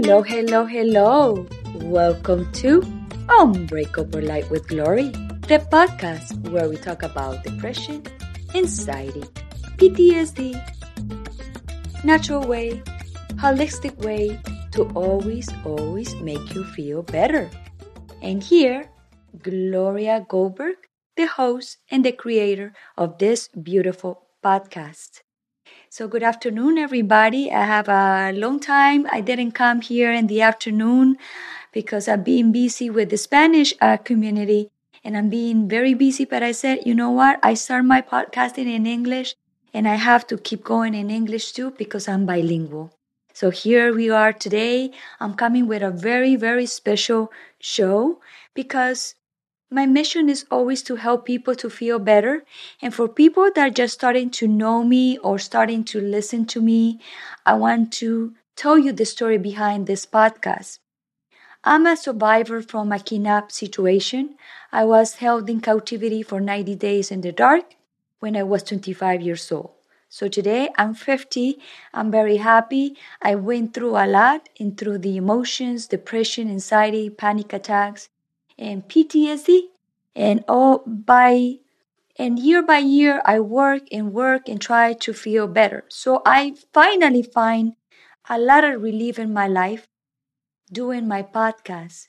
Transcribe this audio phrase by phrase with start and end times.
[0.00, 1.44] Hello, hello, hello.
[1.74, 2.84] Welcome to
[3.30, 5.08] Unbreakable Life with Glory,
[5.50, 8.04] the podcast where we talk about depression,
[8.54, 9.24] anxiety,
[9.76, 10.54] PTSD,
[12.04, 12.80] natural way,
[13.42, 14.38] holistic way
[14.70, 17.50] to always, always make you feel better.
[18.22, 18.88] And here,
[19.42, 20.76] Gloria Goldberg,
[21.16, 25.22] the host and the creator of this beautiful podcast.
[25.98, 27.50] So, good afternoon, everybody.
[27.50, 31.16] I have a long time I didn't come here in the afternoon
[31.72, 34.70] because I've been busy with the Spanish uh, community
[35.02, 36.24] and I'm being very busy.
[36.24, 37.40] But I said, you know what?
[37.42, 39.34] I start my podcasting in English
[39.74, 42.92] and I have to keep going in English too because I'm bilingual.
[43.34, 44.92] So here we are today.
[45.18, 48.20] I'm coming with a very, very special show
[48.54, 49.16] because
[49.70, 52.44] my mission is always to help people to feel better.
[52.80, 56.62] And for people that are just starting to know me or starting to listen to
[56.62, 57.00] me,
[57.44, 60.78] I want to tell you the story behind this podcast.
[61.64, 64.36] I'm a survivor from a kidnap situation.
[64.72, 67.74] I was held in captivity for 90 days in the dark
[68.20, 69.72] when I was 25 years old.
[70.08, 71.58] So today I'm 50.
[71.92, 72.96] I'm very happy.
[73.20, 78.08] I went through a lot and through the emotions, depression, anxiety, panic attacks,
[78.58, 79.60] and PTSD.
[80.14, 81.58] And all by
[82.16, 85.84] and year by year I work and work and try to feel better.
[85.88, 87.74] So I finally find
[88.28, 89.86] a lot of relief in my life
[90.72, 92.08] doing my podcast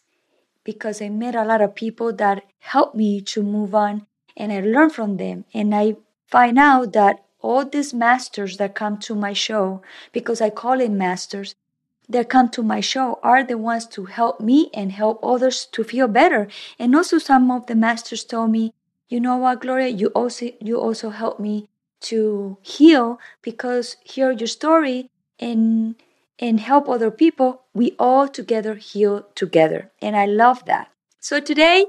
[0.63, 4.59] because I met a lot of people that helped me to move on and I
[4.61, 5.95] learn from them and I
[6.27, 10.91] find out that all these masters that come to my show because I call it
[10.91, 11.55] masters
[12.09, 15.83] that come to my show are the ones to help me and help others to
[15.83, 16.47] feel better.
[16.77, 18.73] And also some of the masters told me,
[19.09, 21.67] you know what, Gloria, you also you also help me
[22.01, 25.95] to heal because hear your story and
[26.39, 27.63] and help other people.
[27.73, 29.91] We all together heal together.
[30.01, 30.89] And I love that.
[31.19, 31.85] So today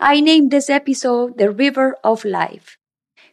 [0.00, 2.78] I named this episode The River of Life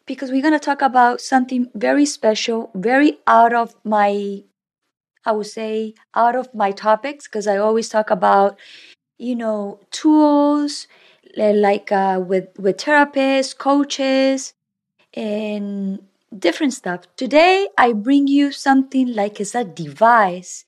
[0.05, 4.43] because we're going to talk about something very special, very out of my
[5.25, 8.57] I would say, out of my topics because I always talk about,
[9.17, 10.87] you know, tools
[11.37, 14.53] like uh, with with therapists, coaches,
[15.13, 15.99] and
[16.37, 17.01] different stuff.
[17.15, 20.65] Today, I bring you something like it's a device,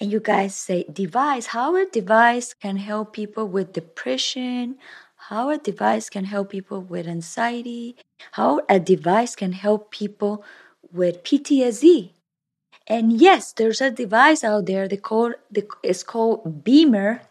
[0.00, 1.46] and you guys say device.
[1.46, 4.76] How a device can help people with depression.
[5.30, 7.96] How a device can help people with anxiety.
[8.32, 10.44] How a device can help people
[10.92, 12.12] with PTSD
[12.86, 14.86] and yes, there's a device out there.
[14.86, 17.22] They call the, it's called BEMER.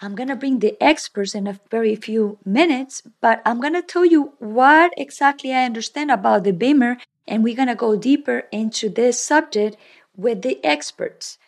[0.00, 4.32] I'm gonna bring the experts in a very few minutes, but I'm gonna tell you
[4.38, 9.76] what exactly I understand about the BEMER, and we're gonna go deeper into this subject
[10.16, 11.38] with the experts.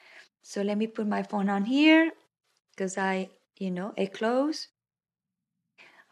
[0.42, 2.12] So let me put my phone on here
[2.70, 4.68] because I, you know, it close.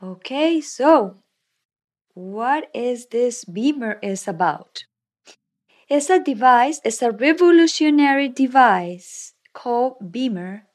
[0.03, 1.17] Okay, so
[2.15, 4.85] what is this BEMER is about?
[5.93, 10.67] Is a device, is a revolutionary device called BEMER.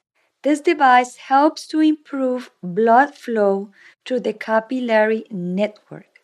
[0.44, 3.72] This device helps to improve blood flow
[4.06, 6.22] through the capillary network.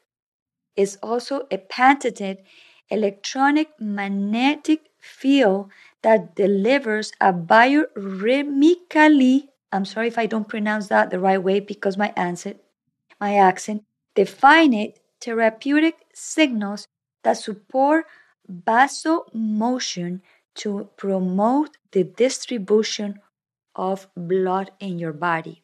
[0.76, 2.44] It's also a patented
[2.92, 5.72] electronic magnetic field
[6.04, 11.98] that delivers a biorhythmically I'm sorry if I don't pronounce that the right way because
[11.98, 12.58] my accent
[13.20, 16.88] my accent definite therapeutic signals
[17.24, 18.06] that support
[18.50, 20.22] vasomotion
[20.56, 23.20] to promote the distribution
[23.76, 25.64] of blood in your body.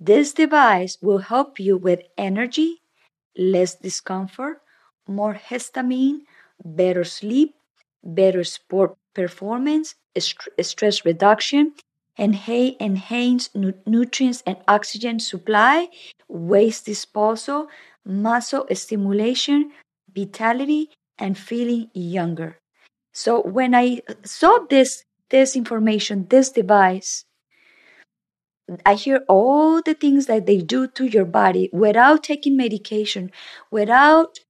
[0.00, 2.82] This device will help you with energy,
[3.36, 4.62] less discomfort,
[5.06, 6.20] more histamine,
[6.64, 7.54] better sleep,
[8.02, 11.74] better sport performance, stress reduction,
[12.18, 12.34] and
[12.80, 15.88] enhance nutrients and oxygen supply,
[16.28, 17.68] waste disposal,
[18.04, 19.72] muscle stimulation,
[20.14, 22.58] vitality, and feeling younger.
[23.12, 27.24] So when I saw this this information, this device,
[28.84, 33.30] I hear all the things that they do to your body without taking medication,
[33.70, 34.40] without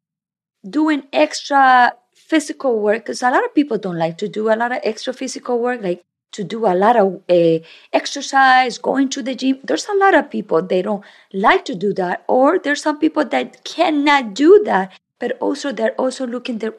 [0.68, 3.04] doing extra physical work.
[3.04, 5.82] Because a lot of people don't like to do a lot of extra physical work,
[5.82, 6.02] like
[6.32, 7.58] to do a lot of uh,
[7.92, 9.60] exercise, going to the gym.
[9.64, 13.24] There's a lot of people they don't like to do that, or there's some people
[13.26, 16.74] that cannot do that but also they're also looking the,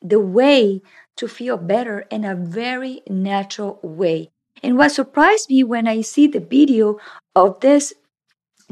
[0.00, 0.82] the way
[1.16, 4.30] to feel better in a very natural way.
[4.62, 6.98] And what surprised me when I see the video
[7.34, 7.92] of this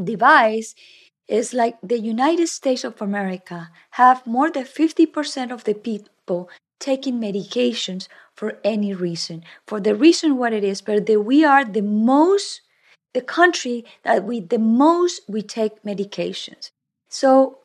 [0.03, 0.75] device
[1.29, 6.51] is like the United States of America have more than 50% of the people
[6.81, 11.65] taking medications for any reason, for the reason what it is, but that we are
[11.65, 12.63] the most,
[13.15, 16.71] the country that we the most we take medications.
[17.09, 17.60] So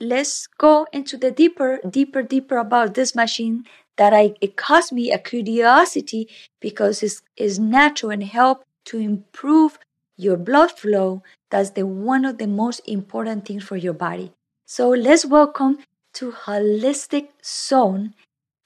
[0.00, 3.64] let's go into the deeper, deeper, deeper about this machine
[3.96, 6.28] that I it caused me a curiosity
[6.60, 7.22] because it's,
[7.58, 9.78] natural and help to improve
[10.16, 11.22] your blood flow.
[11.50, 14.32] That's the one of the most important things for your body.
[14.66, 15.78] So let's welcome
[16.14, 18.14] to Holistic Zone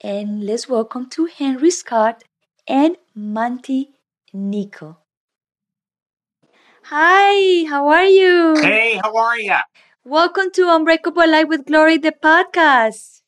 [0.01, 2.23] and let's welcome to Henry Scott
[2.69, 3.91] and Monty
[4.33, 4.99] Nico.
[6.85, 8.55] Hi, how are you?
[8.61, 9.55] Hey, how are you?
[10.07, 13.23] Welcome to Unbreakable Life with Glory, the podcast.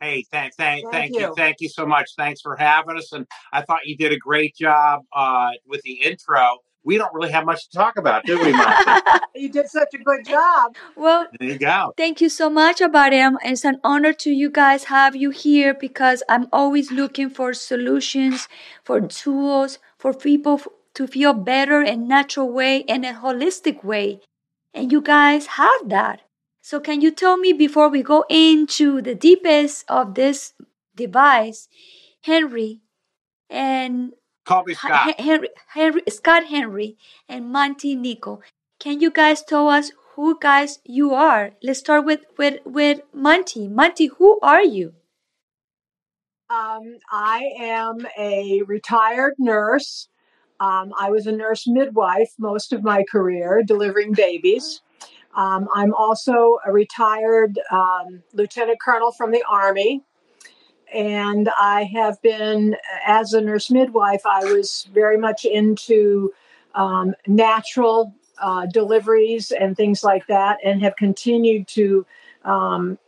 [0.00, 1.20] Hey, thank, thank, Thank thank you.
[1.20, 1.34] you.
[1.36, 2.10] thank you so much.
[2.16, 5.92] Thanks for having us, and I thought you did a great job uh, with the
[5.92, 6.58] intro.
[6.82, 9.00] We don't really have much to talk about, do we, Monty?
[9.36, 10.74] You did such a good job.
[10.96, 11.94] well, there you go.
[11.96, 13.32] Thank you so much about it.
[13.44, 18.48] It's an honor to you guys have you here because I'm always looking for solutions,
[18.82, 24.20] for tools, for people f- to feel better in natural way and a holistic way.
[24.74, 26.22] And you guys have that.
[26.62, 30.54] So can you tell me before we go into the deepest of this
[30.94, 31.68] device,
[32.22, 32.80] Henry
[33.48, 34.12] and
[34.44, 35.14] Call me Scott.
[35.16, 36.96] Hen- Henry, Henry, Scott Henry
[37.28, 38.40] and Monty Nico.
[38.78, 41.52] Can you guys tell us who guys you are?
[41.62, 43.68] Let's start with with with Monty.
[43.68, 44.94] Monty, who are you?
[46.48, 50.08] Um, I am a retired nurse.
[50.60, 54.82] Um, I was a nurse midwife most of my career, delivering babies.
[55.34, 60.02] Um, I'm also a retired um, lieutenant colonel from the Army.
[60.92, 62.76] And I have been,
[63.06, 66.32] as a nurse midwife, I was very much into
[66.74, 72.04] um, natural uh, deliveries and things like that, and have continued to
[72.44, 72.98] um,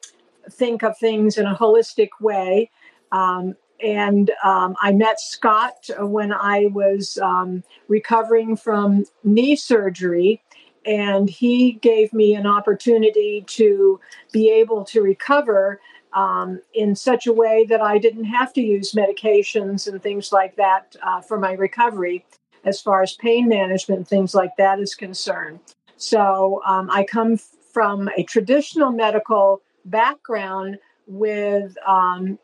[0.50, 2.70] think of things in a holistic way.
[3.10, 10.42] Um, and um, I met Scott when I was um, recovering from knee surgery,
[10.86, 14.00] and he gave me an opportunity to
[14.32, 15.80] be able to recover
[16.12, 20.56] um, in such a way that I didn't have to use medications and things like
[20.56, 22.24] that uh, for my recovery,
[22.64, 25.60] as far as pain management things like that is concerned.
[25.96, 27.38] So um, I come
[27.72, 32.38] from a traditional medical background with um,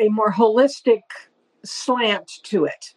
[0.00, 1.02] a more holistic
[1.64, 2.94] slant to it.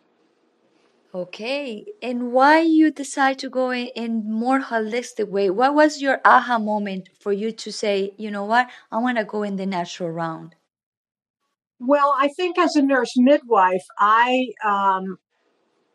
[1.14, 5.50] Okay, and why you decide to go in, in more holistic way?
[5.50, 9.24] What was your aha moment for you to say, you know what, I want to
[9.24, 10.56] go in the natural round?
[11.80, 15.18] Well, I think as a nurse midwife, I um,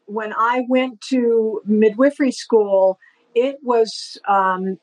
[0.06, 2.98] when I went to midwifery school,
[3.34, 4.78] it was um,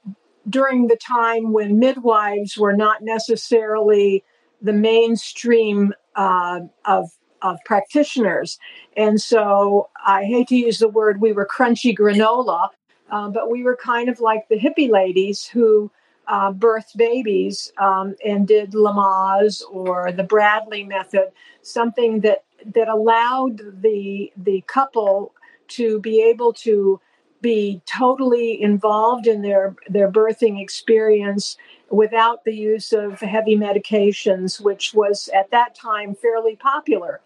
[0.48, 4.24] during the time when midwives were not necessarily
[4.62, 7.12] the mainstream uh, of
[7.42, 8.60] of practitioners,
[8.96, 12.70] and so I hate to use the word we were crunchy granola,
[13.10, 15.92] uh, but we were kind of like the hippie ladies who
[16.28, 21.32] uh, birthed babies um, and did Lamaze or the Bradley method,
[21.62, 22.44] something that
[22.74, 25.34] that allowed the the couple
[25.68, 27.00] to be able to
[27.42, 31.58] be totally involved in their their birthing experience
[31.90, 37.22] without the use of heavy medications, which was at that time fairly popular.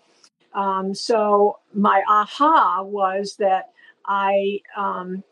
[0.54, 3.72] Um, so my aha was that
[4.06, 5.24] I, um,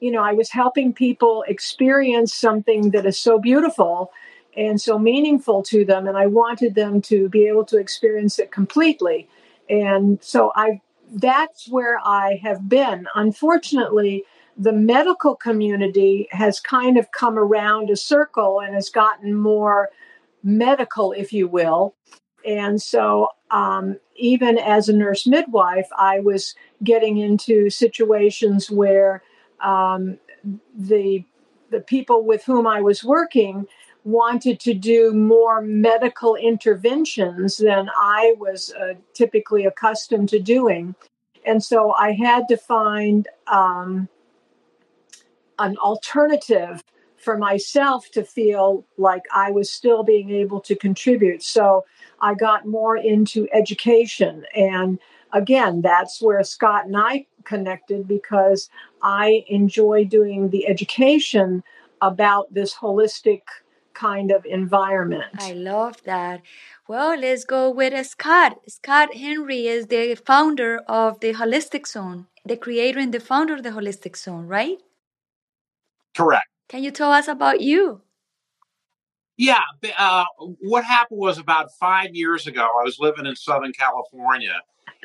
[0.00, 4.10] you know, I was helping people experience something that is so beautiful
[4.56, 8.52] and so meaningful to them, and I wanted them to be able to experience it
[8.52, 9.28] completely.
[9.68, 10.80] And so I,
[11.12, 13.06] that's where I have been.
[13.14, 14.24] Unfortunately,
[14.56, 19.90] the medical community has kind of come around a circle and has gotten more
[20.42, 21.94] medical, if you will.
[22.46, 29.22] And so, um, even as a nurse midwife, I was getting into situations where
[29.60, 30.18] um,
[30.76, 31.24] the
[31.70, 33.66] the people with whom I was working
[34.04, 40.94] wanted to do more medical interventions than I was uh, typically accustomed to doing,
[41.46, 44.08] and so I had to find um,
[45.58, 46.82] an alternative
[47.24, 51.42] for myself to feel like I was still being able to contribute.
[51.42, 51.84] So
[52.20, 54.44] I got more into education.
[54.54, 54.98] And
[55.32, 58.68] again, that's where Scott and I connected because
[59.02, 61.62] I enjoy doing the education
[62.02, 63.42] about this holistic
[63.94, 65.24] kind of environment.
[65.38, 66.42] I love that.
[66.86, 68.60] Well, let's go with Scott.
[68.68, 73.62] Scott Henry is the founder of the Holistic Zone, the creator and the founder of
[73.62, 74.78] the Holistic Zone, right?
[76.16, 76.46] Correct.
[76.68, 78.02] Can you tell us about you?
[79.36, 79.62] Yeah.
[79.98, 80.24] Uh,
[80.60, 84.60] what happened was about five years ago, I was living in Southern California,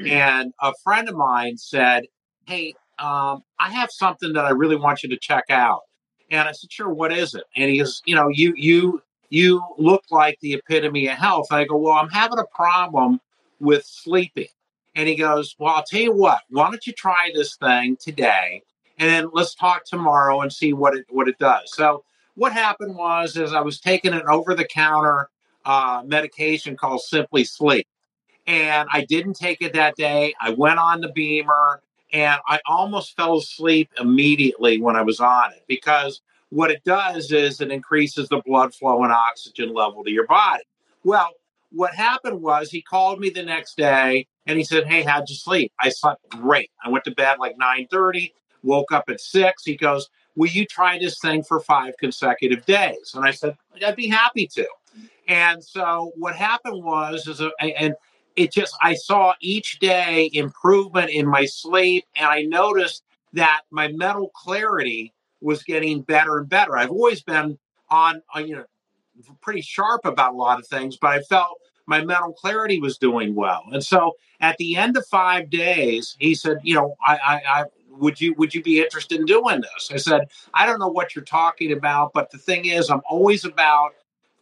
[0.05, 2.03] and a friend of mine said,
[2.45, 5.81] Hey, um, I have something that I really want you to check out.
[6.31, 7.43] And I said, Sure, what is it?
[7.55, 11.47] And he goes, You know, you, you, you look like the epitome of health.
[11.51, 13.19] I go, Well, I'm having a problem
[13.59, 14.47] with sleeping.
[14.95, 18.61] And he goes, Well, I'll tell you what, why don't you try this thing today?
[18.97, 21.73] And then let's talk tomorrow and see what it what it does.
[21.73, 22.03] So
[22.35, 25.29] what happened was is I was taking an over the counter
[25.65, 27.87] uh, medication called Simply Sleep,
[28.47, 30.33] and I didn't take it that day.
[30.41, 31.81] I went on the BEMER,
[32.13, 37.31] and I almost fell asleep immediately when I was on it because what it does
[37.31, 40.63] is it increases the blood flow and oxygen level to your body.
[41.03, 41.29] Well,
[41.71, 45.35] what happened was he called me the next day and he said, "Hey, how'd you
[45.35, 46.71] sleep?" I slept great.
[46.83, 49.63] I went to bed like nine thirty, woke up at six.
[49.63, 53.11] He goes, will you try this thing for five consecutive days?
[53.13, 54.65] And I said, I'd be happy to.
[55.27, 57.93] And so what happened was, is a, and
[58.39, 62.05] it just, I saw each day improvement in my sleep.
[62.15, 63.03] And I noticed
[63.33, 66.77] that my mental clarity was getting better and better.
[66.77, 67.57] I've always been
[67.89, 68.65] on, on you know,
[69.41, 73.35] pretty sharp about a lot of things, but I felt my mental clarity was doing
[73.35, 73.63] well.
[73.73, 77.63] And so at the end of five days, he said, you know, I, I, I
[77.89, 79.91] would you would you be interested in doing this?
[79.91, 83.43] I said, I don't know what you're talking about, but the thing is, I'm always
[83.43, 83.91] about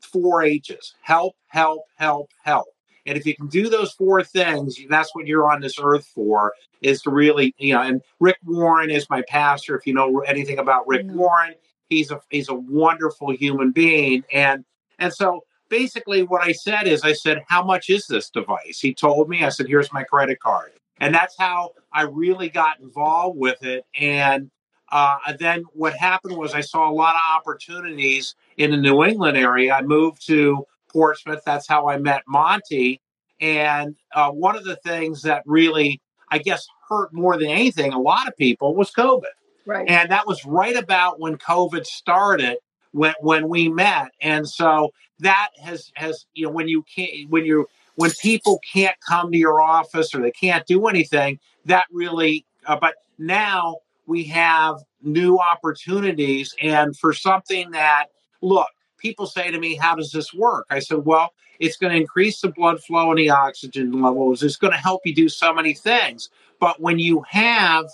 [0.02, 2.68] four H's: help, help, help, help.
[3.08, 6.54] And if you can do those four things, that's what you're on this earth for,
[6.82, 7.82] is to really, you know.
[7.82, 9.76] And Rick Warren is my pastor.
[9.78, 11.18] If you know anything about Rick mm-hmm.
[11.18, 11.56] Warren,
[11.90, 14.66] he's a he's a wonderful human being, and
[15.00, 18.80] and so basically what I said is, I said, how much is this device?
[18.80, 19.44] He told me.
[19.44, 20.72] I said, here's my credit card.
[21.00, 23.86] And that's how I really got involved with it.
[24.00, 24.50] And
[24.92, 29.38] uh, then what happened was I saw a lot of opportunities in the New England
[29.38, 29.74] area.
[29.74, 31.42] I moved to Portsmouth.
[31.46, 33.02] That's how I met Monty.
[33.40, 38.00] And uh, one of the things that really, I guess, hurt more than anything, a
[38.00, 39.24] lot of people, was COVID.
[39.66, 39.88] Right.
[39.90, 42.58] And that was right about when COVID started,
[42.92, 44.10] when when we met.
[44.22, 47.68] And so that has has you know when you can't when you
[47.98, 52.78] when people can't come to your office or they can't do anything, that really, uh,
[52.80, 56.54] but now we have new opportunities.
[56.62, 58.06] And for something that,
[58.42, 60.66] look, people say to me, How does this work?
[60.70, 64.44] I said, Well, it's going to increase the blood flow and the oxygen levels.
[64.44, 66.30] It's going to help you do so many things.
[66.60, 67.86] But when you have,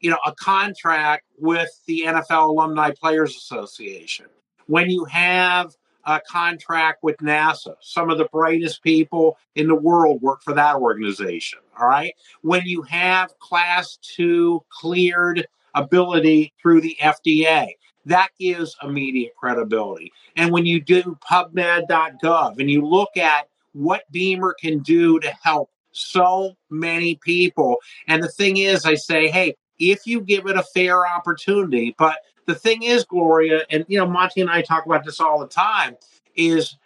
[0.00, 4.26] you know, a contract with the NFL Alumni Players Association,
[4.66, 7.74] when you have a contract with NASA.
[7.80, 11.60] Some of the brightest people in the world work for that organization.
[11.78, 12.14] All right.
[12.42, 17.74] When you have class two cleared ability through the FDA,
[18.06, 20.12] that gives immediate credibility.
[20.36, 25.70] And when you do pubmed.gov and you look at what BEMER can do to help
[25.92, 27.76] so many people,
[28.08, 32.18] and the thing is, I say, hey, if you give it a fair opportunity, but
[32.46, 35.46] the thing is, Gloria, and you know, Monty and I talk about this all the
[35.46, 35.96] time,
[36.34, 36.76] is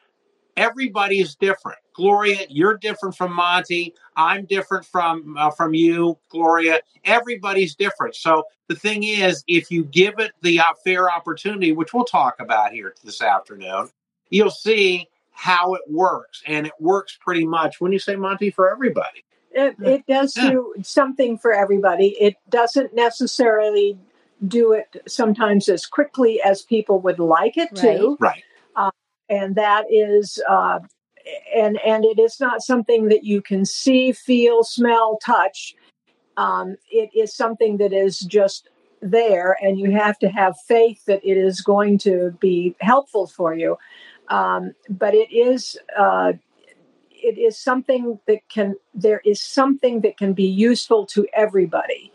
[0.57, 1.79] everybody is different.
[1.97, 3.95] Gloria, you're different from Monty.
[4.17, 6.81] I'm different from uh, from you, Gloria.
[7.05, 8.15] Everybody's different.
[8.15, 12.37] So the thing is, if you give it the uh, fair opportunity, which we'll talk
[12.39, 13.89] about here this afternoon,
[14.29, 17.81] you'll see how it works, and it works pretty much.
[17.81, 20.51] When you say Monty, for everybody, it, it does yeah.
[20.51, 22.09] do something for everybody.
[22.21, 23.99] It doesn't necessarily
[24.47, 28.19] do it sometimes as quickly as people would like it to.
[28.21, 28.43] Right.
[28.75, 28.91] Uh,
[29.31, 30.81] and that is, uh,
[31.55, 35.75] and and it is not something that you can see, feel, smell, touch.
[36.37, 38.69] Um, it is something that is just
[39.01, 43.55] there, and you have to have faith that it is going to be helpful for
[43.55, 43.77] you.
[44.29, 45.77] Um, but it is.
[45.97, 46.35] Uh,
[47.19, 52.13] it is something that can there is something that can be useful to everybody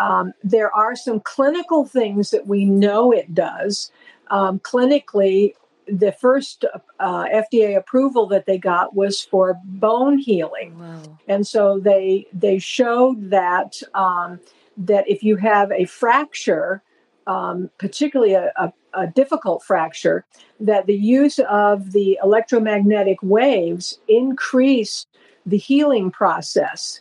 [0.00, 3.90] um, there are some clinical things that we know it does.
[4.30, 5.54] Um, clinically,
[5.86, 6.64] the first
[6.98, 11.18] uh, FDA approval that they got was for bone healing, wow.
[11.28, 14.40] and so they they showed that um,
[14.76, 16.82] that if you have a fracture,
[17.26, 20.24] um, particularly a, a, a, difficult fracture,
[20.60, 25.08] that the use of the electromagnetic waves increased
[25.46, 27.00] the healing process,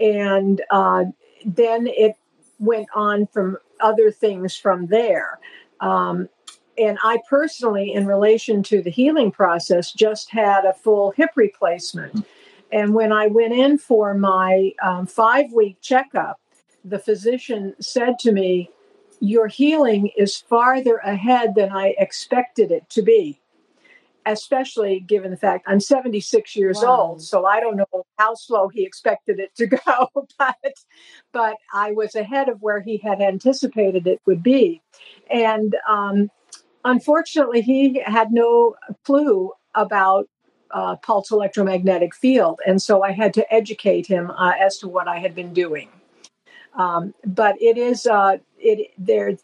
[0.00, 1.04] and uh,
[1.44, 2.16] then it
[2.58, 5.38] went on from other things from there.
[5.80, 6.28] Um,
[6.76, 12.26] and I personally, in relation to the healing process, just had a full hip replacement.
[12.72, 16.40] And when I went in for my um, five week checkup,
[16.84, 18.70] the physician said to me,
[19.20, 23.40] Your healing is farther ahead than I expected it to be.
[24.26, 26.96] especially given the fact I'm 76 years wow.
[26.96, 30.74] old, so I don't know how slow he expected it to go, but
[31.32, 34.82] but I was ahead of where he had anticipated it would be,
[35.30, 36.30] and um,
[36.84, 40.28] unfortunately, he had no clue about
[40.70, 45.08] uh, pulse electromagnetic field, and so I had to educate him uh, as to what
[45.08, 45.88] I had been doing.
[46.76, 49.36] Um, but it is uh, it there.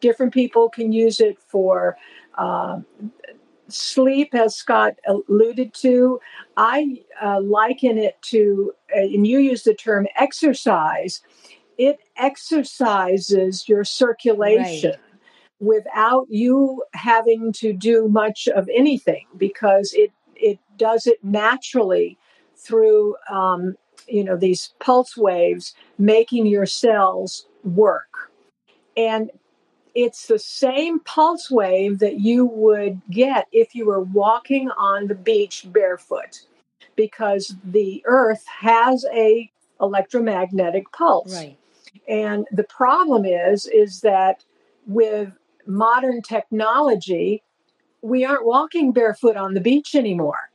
[0.00, 1.98] Different people can use it for
[2.38, 2.80] uh,
[3.72, 6.20] sleep, as Scott alluded to,
[6.56, 11.22] I uh, liken it to, uh, and you use the term exercise,
[11.78, 14.90] it exercises your circulation.
[14.90, 15.00] Right.
[15.60, 22.18] Without you having to do much of anything, because it it does it naturally
[22.56, 23.76] through um,
[24.08, 28.32] you know these pulse waves, making your cells work.
[28.96, 29.30] And
[29.94, 35.14] it's the same pulse wave that you would get if you were walking on the
[35.14, 36.46] beach barefoot
[36.96, 39.50] because the earth has a
[39.80, 41.56] electromagnetic pulse right.
[42.08, 44.44] and the problem is is that
[44.86, 45.32] with
[45.70, 47.42] modern technology
[48.02, 50.50] we aren't walking barefoot on the beach anymore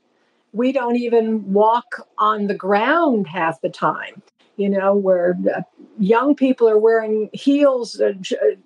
[0.53, 4.21] we don't even walk on the ground half the time
[4.57, 5.37] you know, where
[5.99, 8.13] young people are wearing heels, uh,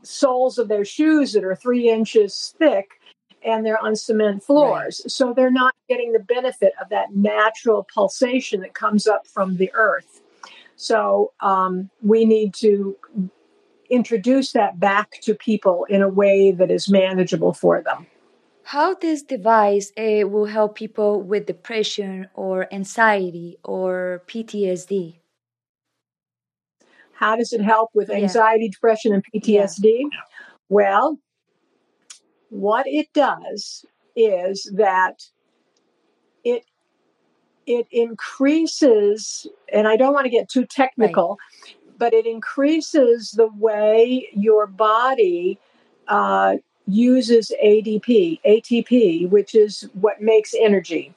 [0.04, 3.02] soles of their shoes that are three inches thick,
[3.44, 5.02] and they're on cement floors.
[5.04, 5.12] Right.
[5.12, 9.72] So they're not getting the benefit of that natural pulsation that comes up from the
[9.74, 10.22] earth.
[10.76, 12.96] So um, we need to
[13.90, 18.08] introduce that back to people in a way that is manageable for them.
[18.64, 25.16] How this device uh, will help people with depression or anxiety or PTSD?
[27.14, 28.72] How does it help with anxiety, yeah.
[28.72, 29.84] depression, and PTSD?
[29.84, 30.08] Yeah.
[30.70, 31.20] Well,
[32.50, 35.24] what it does is that
[36.44, 36.64] it
[37.66, 41.76] it increases, and I don't want to get too technical, right.
[42.00, 45.60] But it increases the way your body
[46.08, 46.56] uh,
[46.88, 51.14] uses ADP, ATP, which is what makes energy.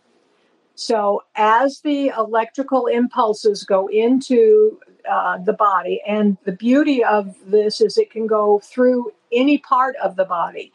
[0.74, 4.78] So, as the electrical impulses go into
[5.09, 6.00] uh, the body.
[6.06, 10.72] And the beauty of this is it can go through any part of the body.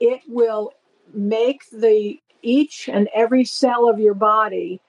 [0.00, 0.72] It will
[1.14, 4.80] make the each and every cell of your body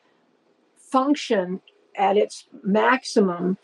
[0.78, 1.62] function
[1.96, 3.58] at its maximum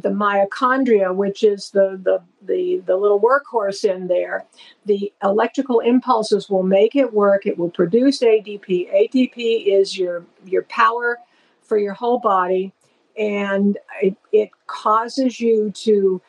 [0.00, 4.44] the mitochondria, which is the, the the the little workhorse in there,
[4.86, 7.46] the electrical impulses will make it work.
[7.46, 8.92] It will produce ADP.
[8.92, 11.18] ATP is your your power
[11.62, 12.72] for your whole body
[13.16, 16.20] and it, it causes you to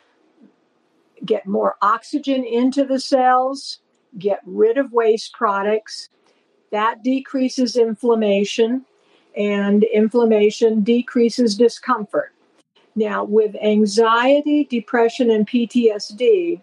[1.24, 3.78] get more oxygen into the cells,
[4.18, 6.08] get rid of waste products.
[6.70, 8.84] That decreases inflammation,
[9.36, 12.33] and inflammation decreases discomfort.
[12.96, 16.60] Now, with anxiety, depression, and PTSD,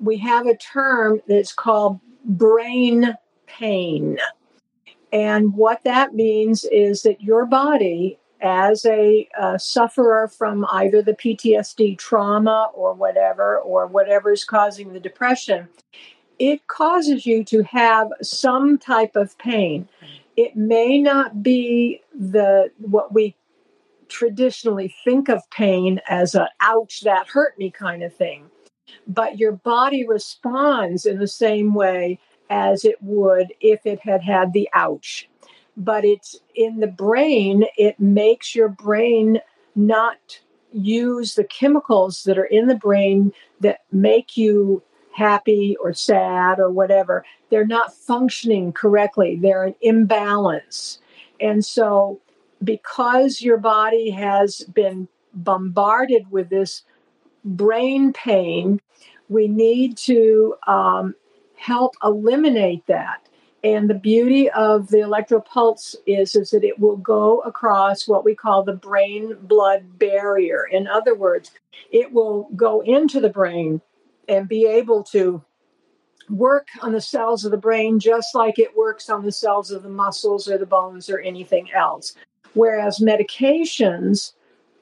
[0.00, 3.14] we have a term that's called brain
[3.46, 4.18] pain.
[5.12, 11.12] And what that means is that your body as a uh, sufferer from either the
[11.12, 15.68] PTSD trauma or whatever, or whatever is causing the depression,
[16.38, 19.88] it causes you to have some type of pain.
[20.36, 23.36] It may not be the what we
[24.10, 28.50] traditionally think of pain as a ouch that hurt me kind of thing,
[29.06, 32.18] but your body responds in the same way
[32.50, 35.28] as it would if it had had the ouch
[35.80, 39.40] but it's in the brain, it makes your brain
[39.74, 40.40] not
[40.72, 46.70] use the chemicals that are in the brain that make you happy or sad or
[46.70, 47.24] whatever.
[47.50, 51.00] They're not functioning correctly, they're an imbalance.
[51.40, 52.20] And so,
[52.62, 56.82] because your body has been bombarded with this
[57.44, 58.80] brain pain,
[59.28, 61.14] we need to um,
[61.56, 63.26] help eliminate that.
[63.62, 68.34] And the beauty of the electropulse is, is that it will go across what we
[68.34, 70.66] call the brain blood barrier.
[70.70, 71.50] In other words,
[71.92, 73.82] it will go into the brain
[74.28, 75.44] and be able to
[76.30, 79.82] work on the cells of the brain just like it works on the cells of
[79.82, 82.14] the muscles or the bones or anything else.
[82.54, 84.32] Whereas medications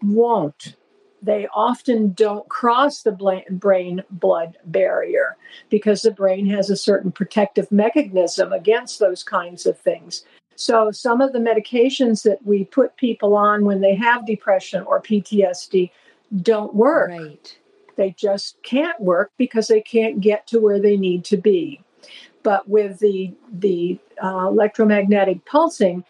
[0.03, 0.75] won't
[1.23, 5.37] they often don't cross the brain blood barrier
[5.69, 10.25] because the brain has a certain protective mechanism against those kinds of things.
[10.55, 15.01] So, some of the medications that we put people on when they have depression or
[15.01, 15.91] PTSD
[16.43, 17.11] don't work.
[17.11, 17.59] Right.
[17.97, 21.81] They just can't work because they can't get to where they need to be.
[22.43, 26.05] but with the the uh, electromagnetic pulsing,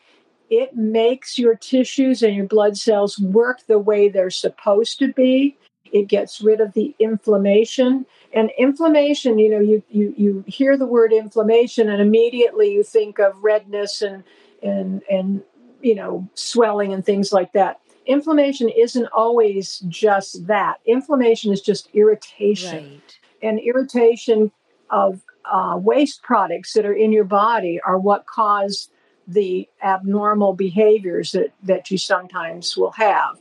[0.50, 5.56] it makes your tissues and your blood cells work the way they're supposed to be.
[5.92, 8.06] It gets rid of the inflammation.
[8.32, 13.18] And inflammation, you know, you, you, you hear the word inflammation and immediately you think
[13.18, 14.22] of redness and,
[14.62, 15.42] and, and,
[15.80, 17.80] you know, swelling and things like that.
[18.06, 20.80] Inflammation isn't always just that.
[20.86, 22.84] Inflammation is just irritation.
[22.84, 23.18] Right.
[23.42, 24.50] And irritation
[24.90, 28.90] of uh, waste products that are in your body are what cause
[29.28, 33.38] the abnormal behaviors that, that you sometimes will have.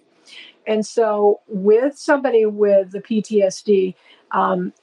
[0.67, 3.95] And so, with somebody with the PTSD,
[4.31, 4.73] um,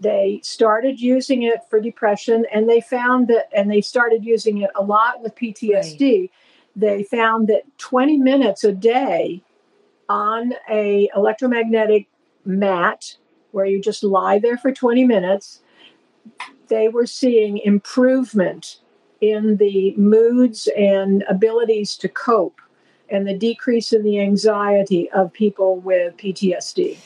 [0.00, 4.70] they started using it for depression, and they found that, and they started using it
[4.74, 6.20] a lot with PTSD.
[6.20, 6.30] Right.
[6.74, 9.42] They found that 20 minutes a day
[10.08, 12.08] on a electromagnetic
[12.46, 13.16] mat,
[13.50, 15.60] where you just lie there for 20 minutes,
[16.68, 18.80] they were seeing improvement
[19.20, 22.60] in the moods and abilities to cope
[23.08, 26.98] and the decrease in the anxiety of people with PTSD.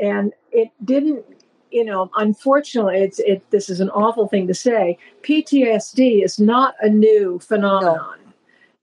[0.00, 1.24] And it didn't,
[1.70, 3.48] you know, unfortunately, it's it.
[3.50, 4.98] This is an awful thing to say.
[5.22, 8.18] PTSD is not a new phenomenon.
[8.24, 8.32] No.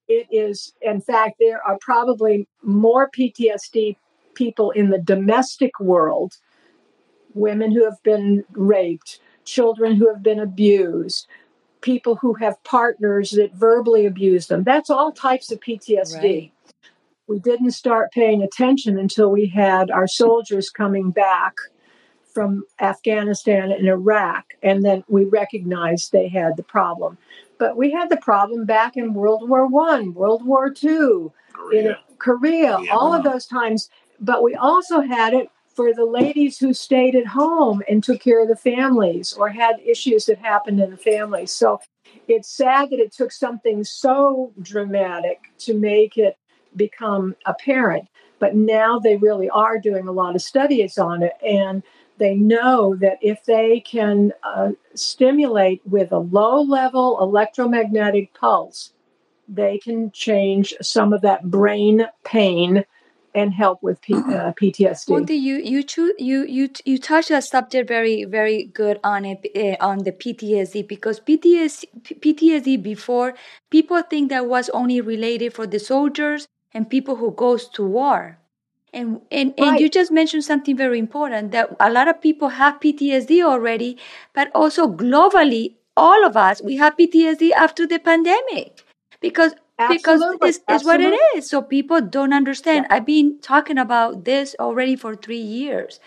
[0.07, 3.95] It is, in fact, there are probably more PTSD
[4.33, 6.37] people in the domestic world,
[7.33, 11.27] women who have been raped, children who have been abused,
[11.81, 14.63] people who have partners that verbally abuse them.
[14.63, 16.21] That's all types of PTSD.
[16.21, 16.51] Right.
[17.27, 21.55] We didn't start paying attention until we had our soldiers coming back
[22.33, 27.17] from Afghanistan and Iraq, and then we recognized they had the problem.
[27.57, 31.31] But we had the problem back in World War One, World War Two,
[31.71, 32.93] in Korea, yeah.
[32.93, 33.89] all of those times.
[34.19, 38.41] But we also had it for the ladies who stayed at home and took care
[38.41, 41.45] of the families or had issues that happened in the family.
[41.45, 41.79] So
[42.27, 46.37] it's sad that it took something so dramatic to make it
[46.75, 48.07] become apparent.
[48.39, 51.33] But now they really are doing a lot of studies on it.
[51.45, 51.83] And
[52.17, 58.93] they know that if they can uh, stimulate with a low level electromagnetic pulse,
[59.47, 62.85] they can change some of that brain pain
[63.33, 65.09] and help with P- uh, PTSD.
[65.09, 69.39] Wendy, you you cho- you you you touched a subject very very good on it
[69.55, 71.85] uh, on the PTSD because PTSD
[72.19, 73.33] PTSD before
[73.69, 78.37] people think that was only related for the soldiers and people who goes to war.
[78.93, 79.69] And and, right.
[79.69, 83.97] and you just mentioned something very important that a lot of people have PTSD already,
[84.33, 88.83] but also globally, all of us we have PTSD after the pandemic
[89.21, 89.53] because
[89.89, 91.49] because it's, is what it is.
[91.49, 92.87] So people don't understand.
[92.89, 92.97] Yeah.
[92.97, 95.99] I've been talking about this already for three years.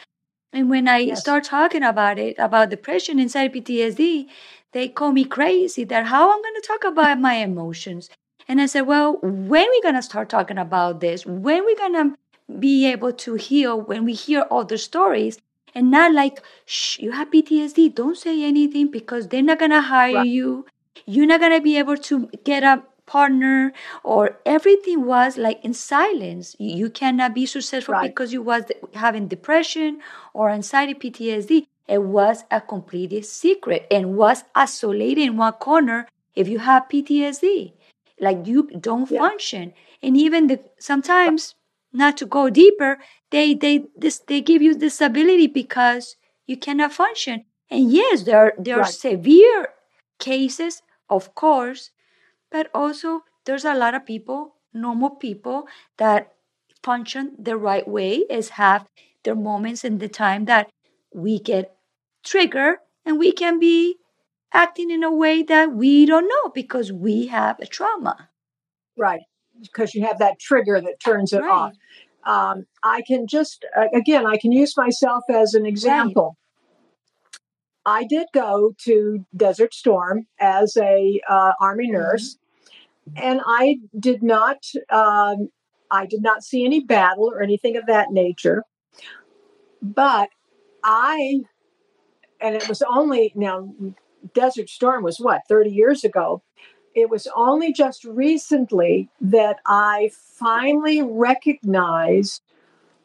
[0.52, 1.20] And when I yes.
[1.20, 4.26] start talking about it, about depression inside PTSD,
[4.72, 8.10] they call me crazy that how I'm going to talk about my emotions.
[8.46, 11.24] And I said, well, when we going to start talking about this?
[11.24, 12.16] When we going to
[12.58, 15.38] be able to heal when we hear other stories
[15.74, 19.80] and not like, shh, you have PTSD, don't say anything because they're not going to
[19.80, 20.26] hire right.
[20.26, 20.66] you.
[21.06, 25.74] You're not going to be able to get up partner or everything was like in
[25.74, 28.08] silence you cannot be successful right.
[28.08, 28.64] because you was
[28.94, 30.00] having depression
[30.32, 36.48] or anxiety ptsd it was a complete secret and was isolated in one corner if
[36.48, 37.72] you have ptsd
[38.20, 39.18] like you don't yeah.
[39.18, 41.54] function and even the sometimes
[41.92, 42.98] not to go deeper
[43.30, 48.54] they they this they give you disability because you cannot function and yes there are
[48.58, 48.88] there right.
[48.88, 49.68] are severe
[50.18, 51.90] cases of course
[52.50, 55.66] but also there's a lot of people, normal people,
[55.98, 56.32] that
[56.82, 58.86] function the right way, is have
[59.22, 60.68] their moments in the time that
[61.14, 61.76] we get
[62.24, 63.96] triggered and we can be
[64.52, 68.30] acting in a way that we don't know because we have a trauma.
[68.96, 69.20] Right.
[69.60, 71.50] Because you have that trigger that turns it right.
[71.50, 71.72] off.
[72.24, 76.36] Um, I can just, again, I can use myself as an example.
[77.86, 81.94] I did go to Desert Storm as a uh, Army mm-hmm.
[81.94, 82.38] nurse,
[83.16, 85.50] and I did not um,
[85.90, 88.64] I did not see any battle or anything of that nature.
[89.82, 90.30] But
[90.82, 91.40] I
[92.40, 93.72] and it was only now
[94.32, 96.42] Desert Storm was what 30 years ago.
[96.94, 102.40] It was only just recently that I finally recognized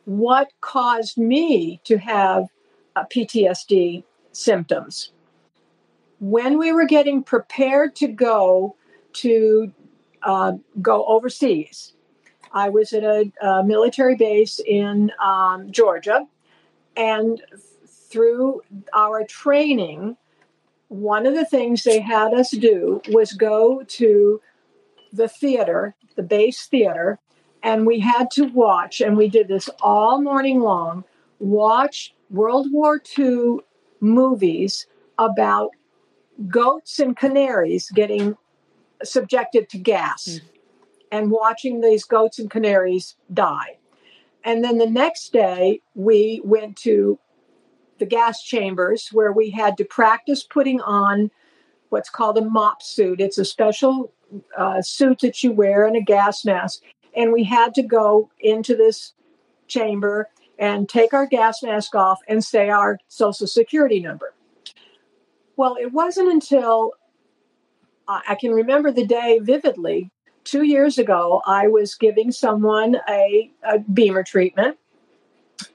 [0.05, 2.45] what caused me to have
[2.95, 5.11] PTSD symptoms.
[6.19, 8.75] When we were getting prepared to go
[9.13, 9.71] to
[10.23, 11.93] uh, go overseas.
[12.51, 16.27] I was at a, a military base in um, Georgia,
[16.97, 17.41] and
[17.87, 18.61] through
[18.93, 20.17] our training,
[20.87, 24.41] one of the things they had us do was go to
[25.13, 27.19] the theater, the base theater,
[27.61, 31.03] and we had to watch, and we did this all morning long,
[31.39, 33.59] watch World War II
[33.99, 35.71] movies about
[36.47, 38.37] goats and canaries getting
[39.03, 40.41] subjected to gas mm.
[41.11, 43.77] and watching these goats and canaries die.
[44.43, 47.19] And then the next day, we went to
[47.99, 51.29] the gas chambers where we had to practice putting on
[51.89, 53.19] what's called a MOPP suit.
[53.19, 54.13] It's a special
[54.57, 56.81] uh, suit that you wear and a gas mask.
[57.15, 59.13] And we had to go into this
[59.67, 60.29] chamber
[60.59, 64.33] and take our gas mask off and say our social security number.
[65.55, 66.91] Well, it wasn't until
[68.07, 70.11] uh, I can remember the day vividly.
[70.43, 74.77] Two years ago, I was giving someone a, a BEMER treatment,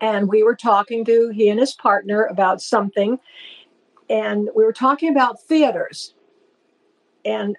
[0.01, 3.19] and we were talking to he and his partner about something,
[4.11, 6.15] and we were talking about theaters.
[7.25, 7.57] And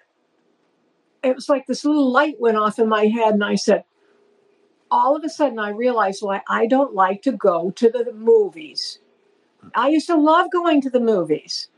[1.24, 3.84] it was like this little light went off in my head, and I said,
[4.90, 9.00] all of a sudden, I realized why I don't like to go to the movies.
[9.74, 11.68] I used to love going to the movies,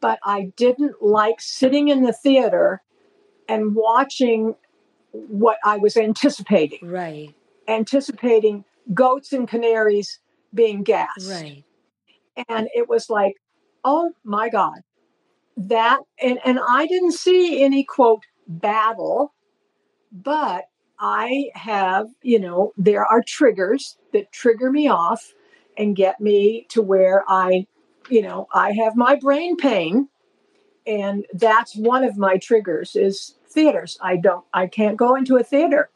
[0.00, 2.82] but I didn't like sitting in the theater
[3.48, 4.54] and watching
[5.12, 6.80] what I was anticipating.
[6.82, 7.34] Right.
[7.66, 10.18] Anticipating goats and canaries
[10.54, 11.30] being gassed.
[11.30, 11.64] Right.
[12.48, 13.34] And it was like,
[13.84, 14.80] oh my God.
[15.56, 19.34] That and, and I didn't see any quote battle,
[20.12, 20.66] but
[21.00, 25.32] I have, you know, there are triggers that trigger me off
[25.76, 27.66] and get me to where I,
[28.08, 30.08] you know, I have my brain pain
[30.88, 33.98] and that's one of my triggers is theaters.
[34.00, 35.90] I don't I can't go into a theater.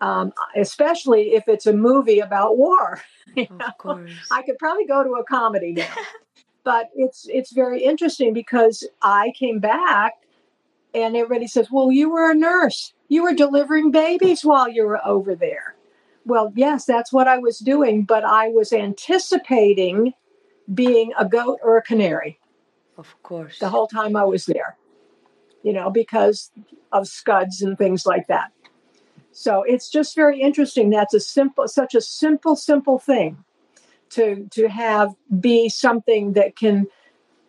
[0.00, 3.02] Um, especially if it's a movie about war.
[3.36, 4.10] of course.
[4.30, 5.94] I could probably go to a comedy now.
[6.64, 10.14] but it's it's very interesting because I came back
[10.94, 12.94] and everybody says, "Well, you were a nurse.
[13.10, 15.74] You were delivering babies while you were over there."
[16.24, 20.14] Well, yes, that's what I was doing, but I was anticipating
[20.72, 22.38] being a goat or a canary.
[22.96, 23.58] Of course.
[23.58, 24.76] The whole time I was there.
[25.62, 26.50] You know, because
[26.92, 28.52] of scuds and things like that.
[29.32, 30.90] So it's just very interesting.
[30.90, 33.44] That's a simple such a simple simple thing
[34.10, 36.86] to to have be something that can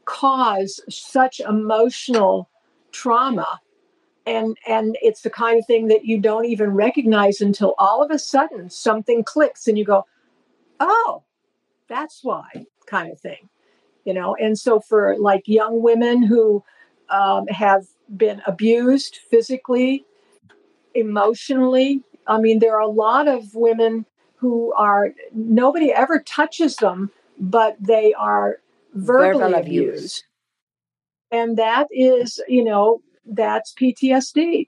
[0.05, 2.49] cause such emotional
[2.91, 3.61] trauma
[4.25, 8.11] and and it's the kind of thing that you don't even recognize until all of
[8.11, 10.05] a sudden something clicks and you go
[10.79, 11.23] oh
[11.87, 12.47] that's why
[12.85, 13.49] kind of thing
[14.05, 16.63] you know and so for like young women who
[17.09, 20.05] um, have been abused physically
[20.93, 24.05] emotionally i mean there are a lot of women
[24.35, 28.59] who are nobody ever touches them but they are
[28.93, 29.95] verbally Verbal abused.
[29.95, 30.23] abused
[31.31, 33.01] and that is you know
[33.31, 34.67] that's ptsd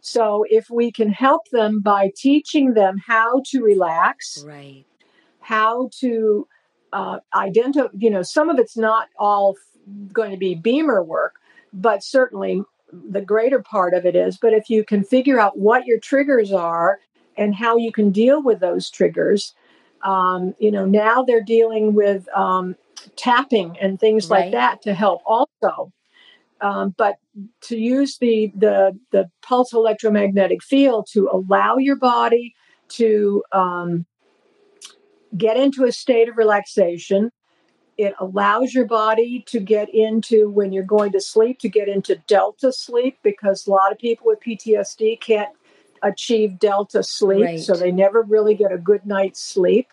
[0.00, 4.84] so if we can help them by teaching them how to relax right.
[5.40, 6.46] how to
[6.92, 9.56] uh, identify you know some of it's not all
[10.12, 11.36] going to be BEMER work
[11.72, 14.38] but certainly the greater part of it is.
[14.38, 17.00] But if you can figure out what your triggers are
[17.36, 19.54] and how you can deal with those triggers
[20.02, 22.76] um, you know now they're dealing with um,
[23.16, 24.44] tapping and things right.
[24.44, 25.92] like that to help also
[26.60, 27.16] um, but
[27.62, 32.54] to use the, the the pulse electromagnetic field to allow your body
[32.88, 34.06] to um,
[35.36, 37.30] get into a state of relaxation
[37.98, 42.14] it allows your body to get into when you're going to sleep to get into
[42.26, 45.50] delta sleep because a lot of people with ptsd can't
[46.02, 47.60] achieve delta sleep right.
[47.60, 49.88] so they never really get a good night's sleep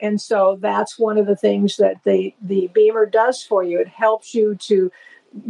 [0.00, 3.88] and so that's one of the things that the the BEMER does for you it
[3.88, 4.90] helps you to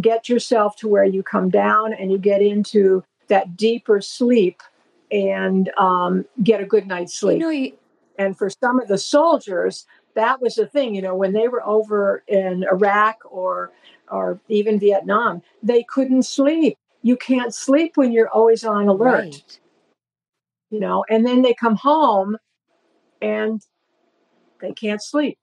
[0.00, 4.62] get yourself to where you come down and you get into that deeper sleep
[5.10, 7.40] and um, get a good night's sleep.
[7.40, 7.78] You know, you-
[8.18, 10.94] and for some of the soldiers, that was the thing.
[10.94, 13.72] You know, when they were over in Iraq or
[14.10, 16.76] or even Vietnam, they couldn't sleep.
[17.02, 19.24] You can't sleep when you're always on alert.
[19.24, 19.58] Right.
[20.70, 22.36] You know, and then they come home
[23.22, 23.64] and
[24.60, 25.38] they can't sleep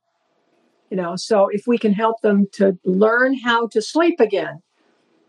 [0.89, 4.61] you know so if we can help them to learn how to sleep again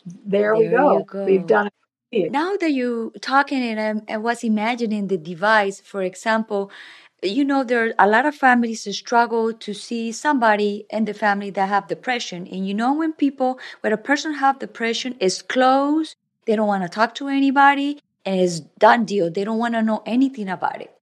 [0.05, 1.05] there, there we go.
[1.05, 1.25] go.
[1.25, 1.69] we've done
[2.13, 6.71] it now that you talking and I, I was imagining the device for example
[7.23, 11.15] you know there are a lot of families that struggle to see somebody in the
[11.15, 15.43] family that have depression and you know when people when a person have depression is
[15.43, 19.75] closed they don't want to talk to anybody and it's done deal they don't want
[19.75, 20.97] to know anything about it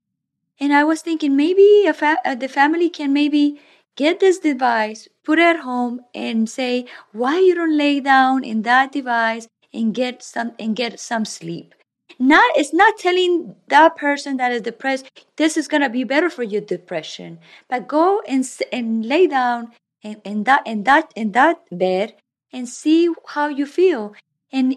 [0.58, 3.60] and i was thinking maybe fa- uh, the family can maybe
[3.98, 8.62] get this device, put it at home, and say why you don't lay down in
[8.62, 11.74] that device and get some and get some sleep.
[12.18, 16.44] Not it's not telling that person that is depressed this is gonna be better for
[16.44, 21.58] your depression, but go and and lay down in, in that in that in that
[21.70, 22.14] bed
[22.52, 24.14] and see how you feel.
[24.52, 24.76] And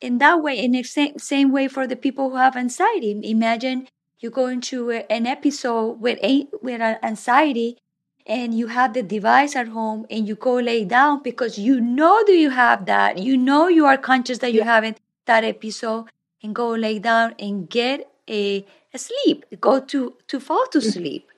[0.00, 3.86] in that way, in the same, same way for the people who have anxiety, imagine
[4.18, 7.78] you go into an episode with a, with anxiety
[8.26, 12.24] and you have the device at home and you go lay down because you know
[12.26, 13.18] that you have that.
[13.18, 14.64] You know you are conscious that you yeah.
[14.64, 16.06] have it that episode
[16.42, 19.44] and go lay down and get a, a sleep.
[19.60, 20.90] Go to to fall to mm-hmm.
[20.90, 21.28] sleep.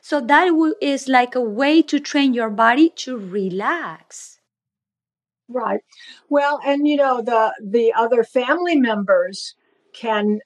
[0.00, 0.48] So that
[0.80, 4.38] is like a way to train your body to relax.
[5.48, 5.80] Right.
[6.28, 9.54] Well and you know the the other family members
[9.94, 10.40] can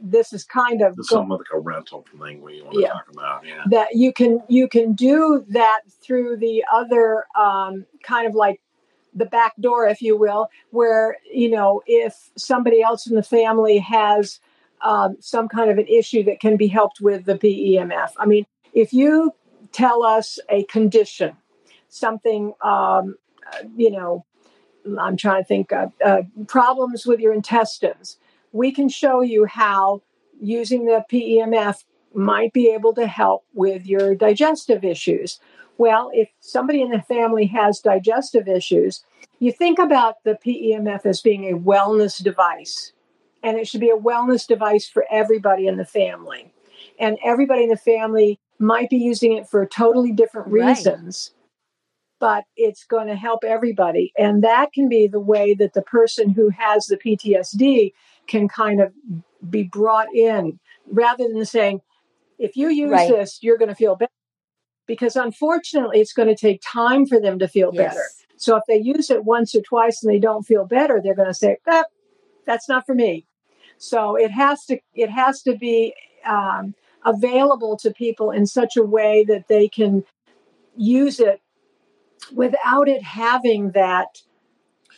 [0.00, 3.46] this is kind of something like a rental thing we want to talk about.
[3.46, 8.60] Yeah, that you can you can do that through the other um, kind of like
[9.14, 13.78] the back door, if you will, where you know if somebody else in the family
[13.78, 14.40] has
[14.80, 18.10] um, some kind of an issue that can be helped with the PEMF.
[18.18, 19.32] I mean, if you
[19.70, 21.36] tell us a condition,
[21.88, 23.16] something um,
[23.76, 24.24] you know,
[24.98, 28.18] I'm trying to think of uh, problems with your intestines
[28.52, 30.02] we can show you how
[30.40, 31.84] using the PEMF
[32.14, 35.40] might be able to help with your digestive issues.
[35.78, 39.04] Well, if somebody in the family has digestive issues,
[39.38, 42.92] you think about the PEMF as being a wellness device,
[43.42, 46.52] and it should be a wellness device for everybody in the family.
[46.98, 51.30] And everybody in the family might be using it for totally different reasons.
[51.32, 51.38] Right
[52.22, 54.12] but it's going to help everybody.
[54.16, 57.92] And that can be the way that the person who has the PTSD
[58.26, 58.92] can kind of
[59.48, 60.58] be brought in
[60.90, 61.80] rather than saying,
[62.38, 63.08] if you use right.
[63.08, 64.10] this, you're going to feel better.
[64.86, 67.94] Because unfortunately, it's going to take time for them to feel yes.
[67.94, 68.04] better.
[68.36, 71.28] So if they use it once or twice and they don't feel better, they're going
[71.28, 71.84] to say, ah,
[72.46, 73.24] "That's not for me."
[73.78, 75.94] So it has to it has to be
[76.26, 80.04] um, available to people in such a way that they can
[80.76, 81.40] use it
[82.32, 84.22] without it having that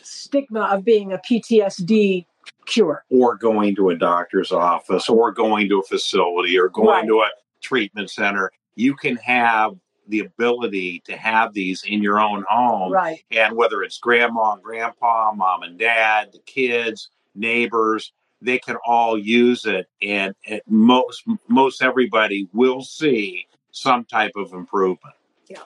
[0.02, 2.26] stigma of being a PTSD
[2.66, 3.04] cure.
[3.10, 7.06] Or going to a doctor's office or going to a facility or going right.
[7.06, 7.30] to a
[7.62, 8.50] treatment center.
[8.74, 9.72] You can have
[10.08, 12.92] the ability to have these in your own home.
[12.92, 13.24] Right.
[13.30, 19.18] And whether it's grandma and grandpa, mom and dad, the kids, neighbors, they can all
[19.18, 25.14] use it and it, most most everybody will see some type of improvement.
[25.48, 25.62] Yeah.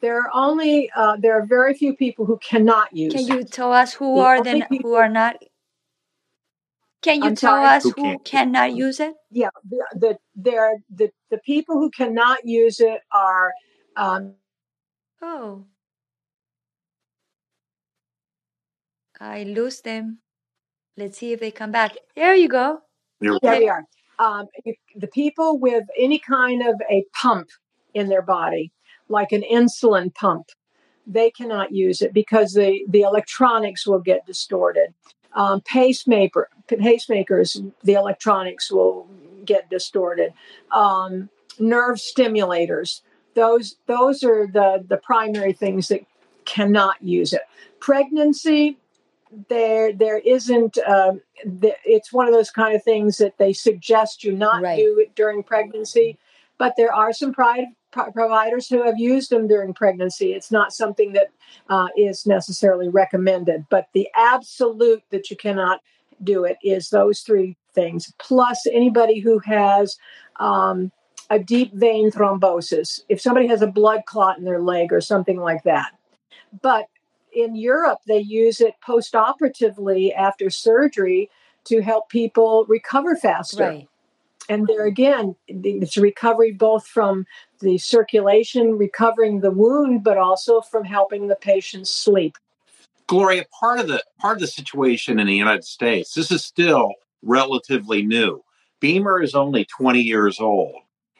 [0.00, 3.14] There are only uh, there are very few people who cannot use.
[3.14, 5.42] Can you tell us who the are then who are not
[7.02, 7.66] can you I'm tell sorry?
[7.66, 9.14] us who, who cannot use it?
[9.30, 13.52] Yeah, the, the there the the people who cannot use it are.
[13.96, 14.34] Um,
[15.22, 15.64] oh,
[19.20, 20.18] I lose them.
[20.96, 21.96] Let's see if they come back.
[22.16, 22.80] There you go.
[23.20, 23.84] There we are.
[24.18, 24.46] Um,
[24.96, 27.48] the people with any kind of a pump
[27.94, 28.72] in their body,
[29.08, 30.46] like an insulin pump,
[31.06, 34.92] they cannot use it because the, the electronics will get distorted
[35.34, 39.08] um, pacemaker pacemakers the electronics will
[39.44, 40.32] get distorted
[40.72, 41.28] um,
[41.58, 43.00] nerve stimulators
[43.34, 46.00] those those are the the primary things that
[46.44, 47.42] cannot use it
[47.80, 48.78] pregnancy
[49.48, 54.24] there there isn't um, the, it's one of those kind of things that they suggest
[54.24, 54.78] you not right.
[54.78, 56.18] do it during pregnancy
[56.58, 60.32] but there are some private providers who have used them during pregnancy.
[60.32, 61.28] It's not something that
[61.68, 65.80] uh, is necessarily recommended, but the absolute that you cannot
[66.22, 69.96] do it is those three things, plus anybody who has
[70.40, 70.90] um,
[71.30, 73.02] a deep vein thrombosis.
[73.08, 75.92] If somebody has a blood clot in their leg or something like that.
[76.62, 76.86] But
[77.32, 81.30] in Europe, they use it post operatively after surgery
[81.64, 83.62] to help people recover faster.
[83.62, 83.88] Right.
[84.48, 87.26] And there again, it's recovery both from
[87.60, 92.38] the circulation, recovering the wound, but also from helping the patient sleep.
[93.08, 96.92] Gloria, part of the part of the situation in the United States, this is still
[97.22, 98.44] relatively new.
[98.80, 100.76] BEMER is only 20 years old,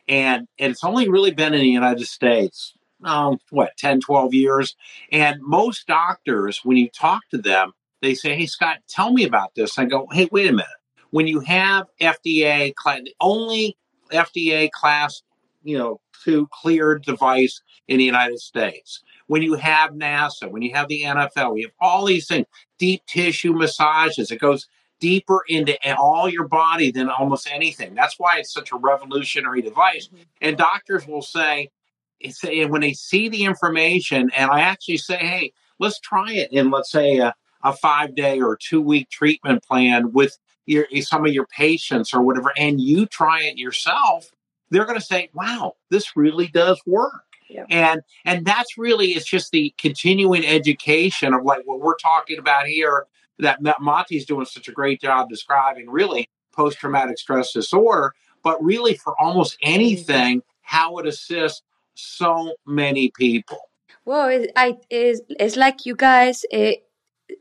[0.07, 4.77] and, and it's only really been in the United States, um, what, 10, 12 years.
[5.11, 9.57] And most doctors, when you talk to them, they say, Hey, Scott, tell me about
[9.57, 9.79] this.
[9.79, 10.67] I go, Hey, wait a minute
[11.11, 12.73] when you have FDA
[13.21, 13.77] only
[14.13, 15.23] FDA class,
[15.63, 19.03] you know, two cleared device in the United States.
[19.29, 22.47] When you have NASA, when you have the NFL, we have all these things,
[22.79, 24.31] deep tissue massages.
[24.31, 24.67] It goes
[25.01, 27.95] deeper into all your body than almost anything.
[27.95, 30.09] That's why it's such a revolutionary device.
[30.09, 30.23] Mm-hmm.
[30.41, 31.71] And doctors will say,
[32.21, 36.71] it's when they see the information, and I actually say, hey, let's try it in,
[36.71, 41.33] let's say, a, a five day or two week treatment plan with your some of
[41.33, 44.31] your patients or whatever, and you try it yourself,
[44.71, 47.25] they're going to say, wow, this really does work.
[47.49, 47.65] Yeah.
[47.71, 52.67] And and that's really it's just the continuing education of like what we're talking about
[52.67, 53.07] here
[53.39, 58.95] that Monte's doing such a great job describing really post traumatic stress disorder, but really
[58.95, 61.63] for almost anything, how it assists
[61.95, 63.59] so many people.
[64.05, 66.73] Well, it, I, it's, it's like you guys uh,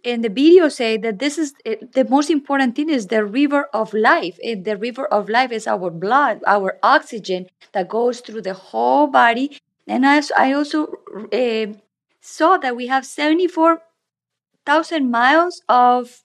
[0.03, 3.67] in the video say that this is uh, the most important thing is the river
[3.73, 4.37] of life.
[4.43, 9.57] The river of life is our blood, our oxygen that goes through the whole body.
[9.87, 10.87] And I, I also
[11.31, 11.67] uh,
[12.21, 16.23] saw that we have 74,000 miles of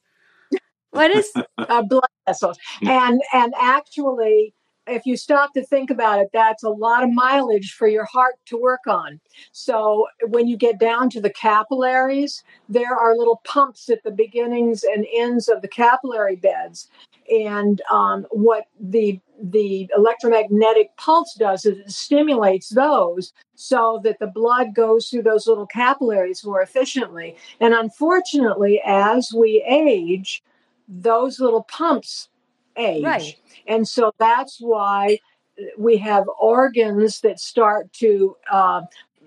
[0.90, 4.54] what is uh, blood vessels, and and actually,
[4.86, 8.34] if you stop to think about it, that's a lot of mileage for your heart
[8.46, 9.20] to work on.
[9.52, 14.84] So when you get down to the capillaries, there are little pumps at the beginnings
[14.84, 16.88] and ends of the capillary beds,
[17.30, 24.26] and um, what the the electromagnetic pulse does is it stimulates those so that the
[24.28, 27.36] blood goes through those little capillaries more efficiently.
[27.58, 30.42] And unfortunately, as we age,
[30.86, 32.28] those little pumps
[32.76, 33.02] age.
[33.02, 33.36] Right.
[33.66, 35.18] And so that's why
[35.76, 38.82] we have organs that start to uh,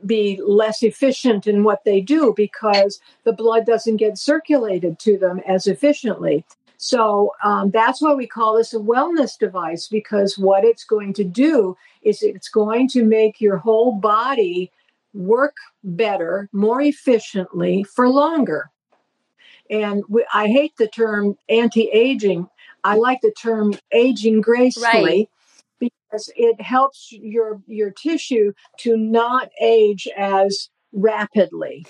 [0.05, 5.41] be less efficient in what they do because the blood doesn't get circulated to them
[5.47, 6.45] as efficiently.
[6.77, 11.23] So um, that's why we call this a wellness device because what it's going to
[11.23, 14.71] do is it's going to make your whole body
[15.13, 18.69] work better, more efficiently for longer.
[19.69, 22.47] And we, I hate the term anti aging.
[22.83, 25.03] I like the term aging gracefully.
[25.03, 25.29] Right.
[25.79, 31.85] Because it helps your your tissue to not age as rapidly.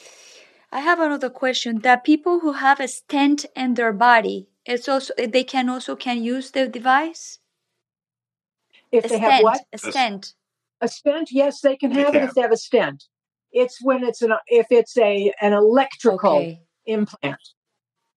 [0.71, 1.79] I have another question.
[1.79, 5.95] That people who have a stent in their body, it's also eh, they can also
[5.95, 7.39] can use the device.
[8.91, 9.61] If a they stent, have what?
[9.73, 10.33] A stent.
[10.81, 13.05] A stent, yes, they can have they it if they have a stent.
[13.51, 16.61] It's when it's an if it's a an electrical okay.
[16.85, 17.41] implant.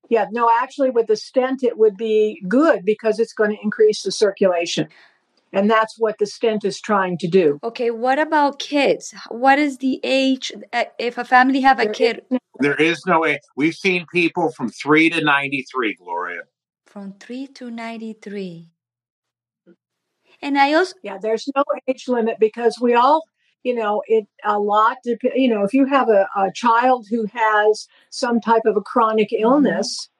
[0.08, 4.02] Yeah, no, actually, with the stent, it would be good because it's going to increase
[4.02, 4.88] the circulation.
[5.52, 7.58] And that's what the stent is trying to do.
[7.62, 9.14] Okay, what about kids?
[9.30, 12.22] What is the age uh, if a family have a there kid?
[12.30, 13.40] Is, there is no age.
[13.56, 16.42] We've seen people from 3 to 93, Gloria.
[16.86, 18.68] From 3 to 93.
[20.42, 23.22] And I also Yeah, there's no age limit because we all
[23.64, 27.88] you know it a lot you know if you have a, a child who has
[28.10, 29.42] some type of a chronic mm-hmm.
[29.42, 30.17] illness mm-hmm.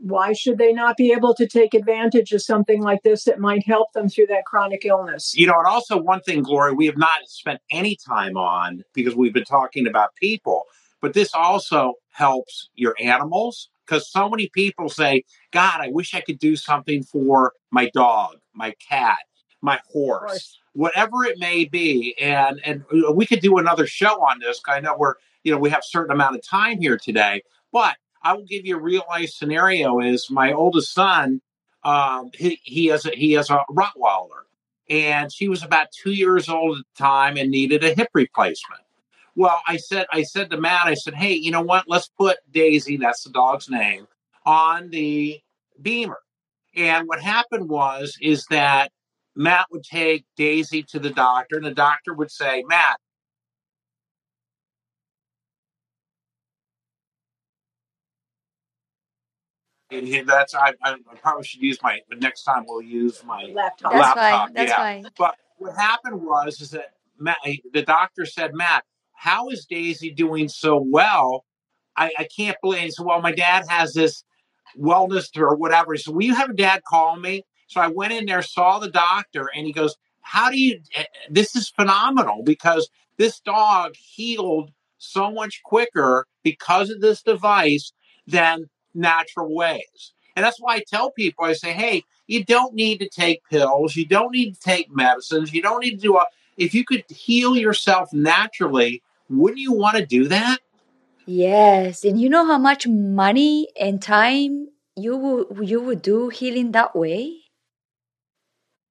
[0.00, 3.66] Why should they not be able to take advantage of something like this that might
[3.66, 6.96] help them through that chronic illness you know and also one thing gloria we have
[6.96, 10.64] not spent any time on because we've been talking about people
[11.00, 15.22] but this also helps your animals because so many people say
[15.52, 19.18] god i wish i could do something for my dog my cat
[19.60, 22.14] my horse, whatever it may be.
[22.20, 24.60] And and uh, we could do another show on this.
[24.66, 27.42] I know we're you know we have a certain amount of time here today,
[27.72, 30.00] but I will give you a real life scenario.
[30.00, 31.40] Is my oldest son?
[31.84, 34.42] Um, he he has a, he has a Rottweiler,
[34.90, 38.82] and she was about two years old at the time and needed a hip replacement.
[39.36, 41.84] Well, I said I said to Matt, I said, hey, you know what?
[41.86, 44.08] Let's put Daisy, that's the dog's name,
[44.44, 45.40] on the
[45.80, 46.18] BEMER.
[46.74, 48.90] And what happened was is that
[49.36, 52.98] Matt would take Daisy to the doctor, and the doctor would say, Matt,
[59.90, 63.92] that's I, I, probably should use my but next time we'll use my laptop.
[63.92, 64.46] That's laptop.
[64.46, 64.54] fine.
[64.54, 64.76] That's yeah.
[64.76, 65.06] fine.
[65.16, 67.38] But what happened was is that Matt,
[67.72, 71.44] the doctor said, Matt, how is Daisy doing so well?
[71.96, 72.92] I, I can't believe.
[72.92, 74.24] So, well, my dad has this
[74.78, 75.96] wellness or whatever.
[75.96, 77.44] So, will you have a dad call me?
[77.66, 80.80] So I went in there, saw the doctor, and he goes, How do you?
[80.94, 87.92] Eh, this is phenomenal because this dog healed so much quicker because of this device
[88.26, 90.12] than natural ways.
[90.36, 93.96] And that's why I tell people I say, Hey, you don't need to take pills,
[93.96, 96.24] you don't need to take medicines, you don't need to do a.
[96.56, 100.58] If you could heal yourself naturally, wouldn't you want to do that?
[101.26, 106.72] Yes, and you know how much money and time you would you would do healing
[106.72, 107.36] that way?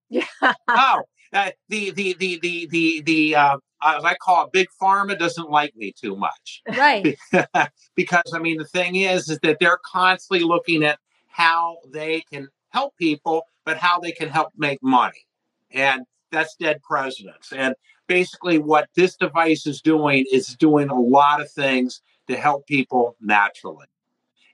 [0.10, 0.26] Yeah.
[0.68, 1.02] oh,
[1.34, 5.50] uh, the the the the the the uh, as I call it, big pharma doesn't
[5.50, 7.18] like me too much, right?
[7.96, 12.48] because I mean, the thing is, is that they're constantly looking at how they can
[12.70, 15.26] help people, but how they can help make money,
[15.72, 17.54] and that's dead presidents.
[17.54, 17.76] And
[18.08, 23.16] basically, what this device is doing is doing a lot of things to help people
[23.22, 23.88] naturally.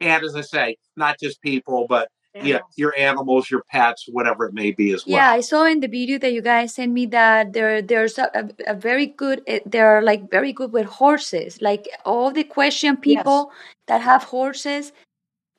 [0.01, 2.09] And as I say, not just people, but
[2.41, 5.17] yeah, your animals, your pets, whatever it may be as well.
[5.17, 8.29] Yeah, I saw in the video that you guys sent me that there there's a,
[8.34, 11.61] a, a very good eh, they're like very good with horses.
[11.61, 13.57] Like all the question people Yes.
[13.88, 14.91] that have horses,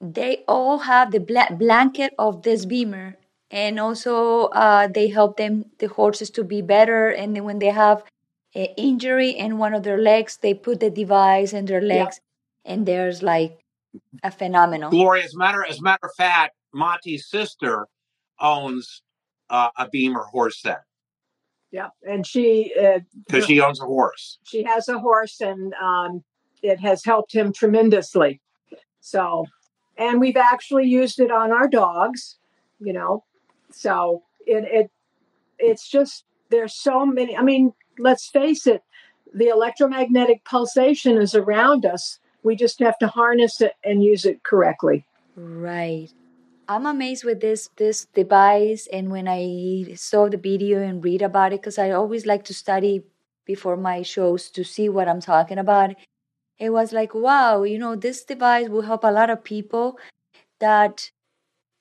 [0.01, 3.17] they all have the bla- blanket of this BEMER,
[3.51, 7.09] and also uh, they help them the horses to be better.
[7.11, 8.03] And then when they have
[8.55, 12.05] an injury in one of their legs, they put the device in their Yeah.
[12.05, 12.21] legs,
[12.65, 13.61] and there's like
[14.25, 14.91] a phenomenal.
[14.91, 17.87] Gloria, as a matter as a matter of fact, Monte's sister
[18.41, 19.03] owns
[19.51, 20.83] uh, a BEMER horse set
[21.71, 21.89] Yeah.
[22.09, 24.39] And she uh, because she owns a horse.
[24.45, 26.25] she has a horse and um,
[26.63, 28.41] it has helped him tremendously.
[29.01, 29.47] So,
[29.99, 32.39] and we've actually used it on our dogs,
[32.81, 33.25] you know.
[33.71, 34.91] So it it
[35.59, 37.37] it's just there's so many.
[37.37, 38.83] I mean, let's face it,
[39.33, 42.19] the electromagnetic pulsation is around us.
[42.43, 45.07] We just have to harness it and use it correctly.
[45.37, 46.11] Right.
[46.69, 51.53] I'm amazed with this this device and when I saw the video and read about
[51.53, 53.03] it because I always like to study
[53.45, 55.95] before my shows to see what I'm talking about.
[56.59, 59.99] It was like, wow, you know, this device will help a lot of people
[60.61, 61.11] that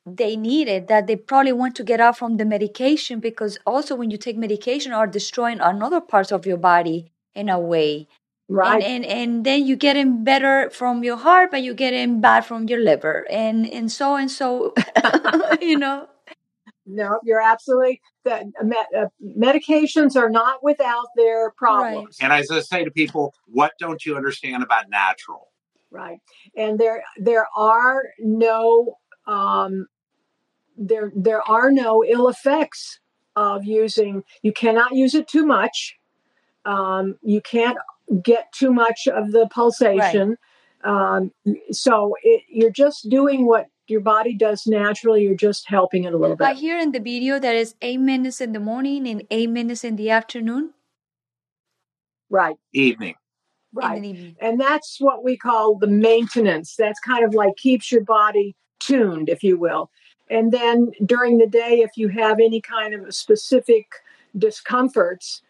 [0.06, 3.96] they need it, that they probably want to get out from the medication because also
[3.96, 8.08] when you take medication are destroying another parts of your body in a way
[8.56, 8.84] Right.
[8.84, 12.68] and, and and then you're getting better from your heart but you're getting bad from
[12.68, 14.74] your liver and and so and so
[15.62, 16.08] you know
[16.86, 19.06] no, you're absolutely that me- uh,
[19.38, 22.18] medications are not without their problems.
[22.20, 25.48] And as I say to people, what don't you understand about natural?
[25.94, 26.20] right
[26.58, 28.98] and there there are no
[29.28, 29.88] um
[30.76, 33.00] there there are no ill effects
[33.36, 35.96] of using you cannot use it too much
[36.66, 37.78] um you can't
[38.22, 40.38] get too much of the pulsation.
[40.84, 41.32] Um
[41.72, 45.24] so it, you're just doing what your body does naturally.
[45.24, 46.48] You're just helping it a little bit.
[46.48, 49.84] i hear in the video that is eight minutes in the morning and eight minutes
[49.84, 50.72] in the afternoon.
[52.30, 52.56] Right.
[52.74, 53.16] Evening.
[53.74, 54.36] right in the evening.
[54.42, 56.76] And that's what we call the maintenance.
[56.76, 59.90] That's kind of like keeps your body tuned if you will.
[60.30, 63.86] And then during the day if you have any kind of specific
[64.38, 65.42] discomforts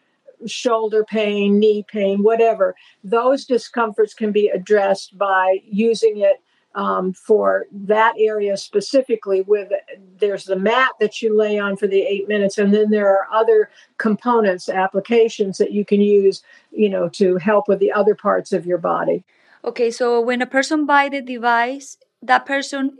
[0.46, 6.40] shoulder pain knee pain whatever those discomforts can be addressed by using it
[6.74, 9.70] um, for that area specifically with
[10.18, 13.28] there's the mat that you lay on for the eight minutes and then there are
[13.32, 16.42] other components applications that you can use
[16.72, 19.24] you know to help with the other parts of your body.
[19.64, 22.98] Okay so when a person buy the device that person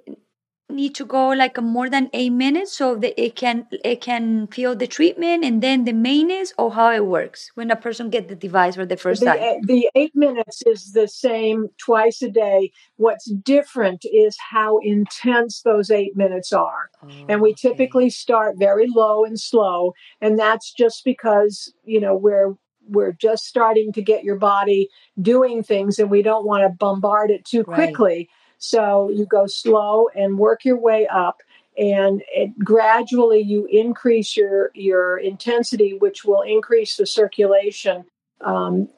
[0.71, 4.47] need to go like a more than eight minutes so that it can it can
[4.49, 8.29] feel the treatment and then the maintenance or how it works when a person get
[8.29, 12.31] the device for the first the, time the eight minutes is the same twice a
[12.31, 17.69] day what's different is how intense those eight minutes are oh, and we Okay.
[17.69, 22.55] typically start very low and slow and that's just because you know we're
[22.89, 24.89] we're just starting to get your body
[25.21, 27.75] doing things and we don't want to bombard it too Right.
[27.75, 28.29] quickly
[28.65, 31.43] so you go slow and work your way up
[31.77, 38.05] and it, gradually you increase your your intensity which will increase the circulation
[38.41, 38.89] um,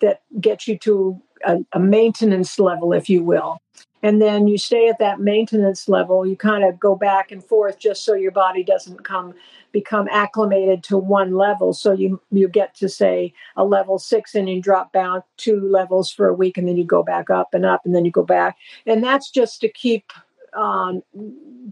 [0.00, 3.58] that gets you to a, a maintenance level if you will.
[4.04, 6.26] And then you stay at that maintenance level.
[6.26, 9.34] You kind of go back and forth just so your body doesn't come
[9.72, 14.48] become acclimated to one level so you you get to say a level six and
[14.48, 17.64] you drop down two levels for a week and then you go back up and
[17.64, 18.56] up and then you go back
[18.86, 20.12] and that's just to keep
[20.54, 21.02] um,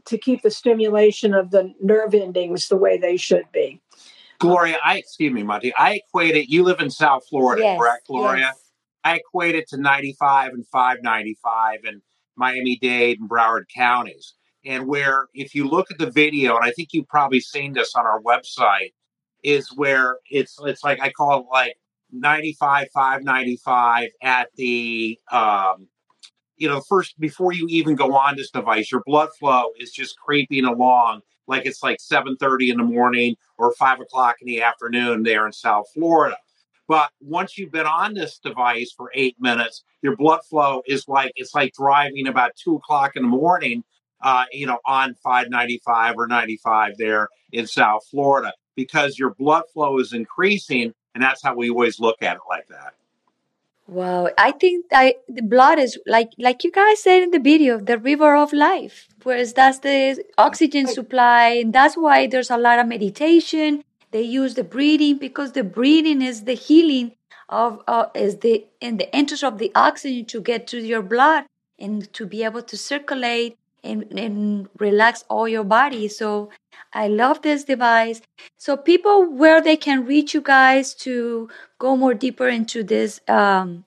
[0.06, 3.80] to keep the stimulation of the nerve endings the way they should be
[4.38, 5.74] Gloria, I excuse me, Monte.
[5.76, 6.48] I equate it.
[6.48, 8.40] You live in South Florida, yes correct, Gloria?
[8.40, 8.70] yes
[9.04, 12.02] I equate it to 95 and 595 and
[12.36, 14.34] Miami Dade and Broward counties.
[14.64, 17.94] And where, if you look at the video, and I think you've probably seen this
[17.94, 18.92] on our website,
[19.42, 21.76] is where it's it's like I call it like
[22.12, 25.88] 95, 595 at the um,
[26.56, 30.18] you know, first before you even go on this device, your blood flow is just
[30.18, 35.24] creeping along like it's like 7:30 in the morning or five o'clock in the afternoon
[35.24, 36.36] there in South Florida.
[36.88, 41.32] But once you've been on this device for eight minutes, your blood flow is like
[41.34, 43.84] it's like driving about two o'clock in the morning,
[44.22, 49.98] uh, you know, on 595 or 95 there in South Florida because your blood flow
[49.98, 52.94] is increasing, and that's how we always look at it like that.
[53.86, 57.78] Wow, I think I the blood is like like you guys said in the video,
[57.80, 59.08] the river of life.
[59.24, 63.82] Whereas that's the oxygen supply, and that's why there's a lot of meditation.
[64.12, 67.16] They use the breathing because the breathing is the healing
[67.48, 71.46] of uh, is the in the entrance of the oxygen to get to your blood
[71.78, 76.08] and to be able to circulate and, and relax all your body.
[76.08, 76.50] So
[76.92, 78.20] I love this device.
[78.58, 83.84] So people where they can reach you guys to go more deeper into this um,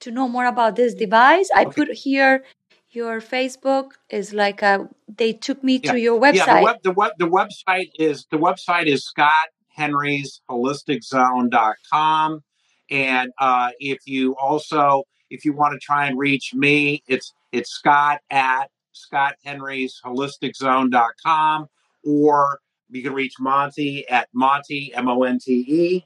[0.00, 1.48] to know more about this device.
[1.54, 1.84] I Okay.
[1.86, 2.44] put here
[2.90, 5.92] your Facebook is like a they took me Yeah.
[5.92, 6.62] to your Yeah, the website.
[6.62, 12.42] web the web the website is the website is Scott Henry's holistic.zone.com.
[12.90, 17.70] And uh, if you also if you want to try and reach me, it's it's
[17.70, 21.68] Scott at Scott Henry's holistic.zone.com
[22.04, 26.04] or you can reach Monte at Monty M O N T E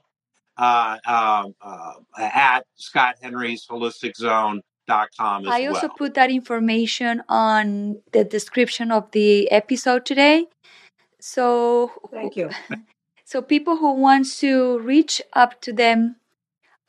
[0.57, 5.97] uh, um, uh, at Scott Henry's holistic.zone.com as I also well.
[5.97, 10.47] put that information on the description of the episode today.
[11.21, 12.51] So Thank you.
[13.25, 16.17] so people who wants to reach up to them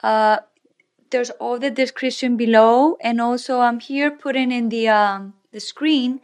[0.03, 0.39] uh
[1.11, 6.21] there's all the description below and also i'm here putting in the um the screen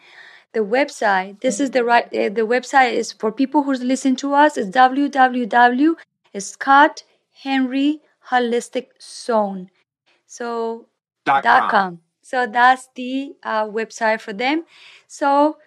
[0.54, 1.42] the website.
[1.42, 4.58] This is the right uh, the website is for people who's listen to us.
[4.58, 5.96] Is www
[6.40, 7.04] scott
[7.44, 9.70] henry holistic zone.
[10.26, 10.88] So
[11.26, 11.70] Dot dot com.
[11.72, 12.00] com.
[12.22, 14.66] So that's the uh, website for them.
[15.08, 15.58] So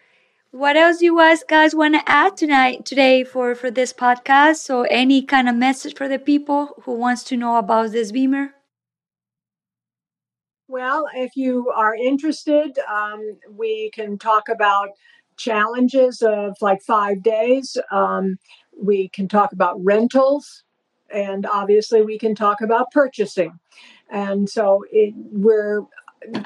[0.51, 4.57] what else you guys guys want to add tonight today for for this podcast?
[4.57, 8.55] So any kind of message for the people who wants to know about this BEMER
[10.71, 14.91] Well, if you are interested, um, we can talk about
[15.37, 17.77] challenges of like five days.
[17.91, 18.39] Um,
[18.81, 20.62] we can talk about rentals,
[21.12, 23.59] and obviously, we can talk about purchasing.
[24.11, 25.87] And so, it, we're,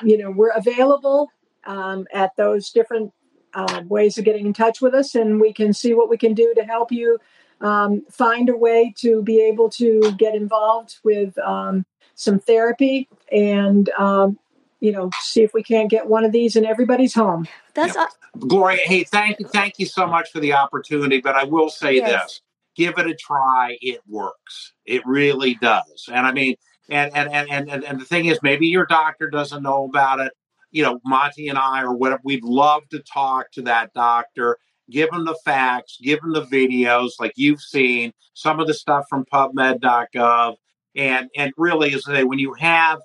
[0.03, 1.29] you know, we're available
[1.67, 3.13] um, at those different
[3.53, 6.33] uh, ways of getting in touch with us, and we can see what we can
[6.33, 7.19] do to help you
[7.61, 13.91] um, find a way to be able to get involved with um, some therapy and
[13.99, 14.39] um,
[14.81, 18.09] you know see if we can't get one of these in everybody's home that's Yep.
[18.09, 21.21] uh, Gloria, hey, thank you, thank you so much for the opportunity.
[21.21, 22.25] But I will say Yes.
[22.25, 22.41] this:
[22.77, 23.77] give it a try.
[23.81, 24.73] It works.
[24.87, 26.09] It really does.
[26.13, 26.57] And I mean,
[26.89, 30.21] and and and and and, and the thing is, maybe your doctor doesn't know about
[30.21, 30.33] it.
[30.73, 34.59] You know, Monte and I, or whatever, we'd love to talk to that doctor.
[34.91, 35.99] Give them the facts.
[36.03, 40.57] Give them the videos, like you've seen some of the stuff from PubMed.gov.
[40.97, 43.01] And and really, is that when you have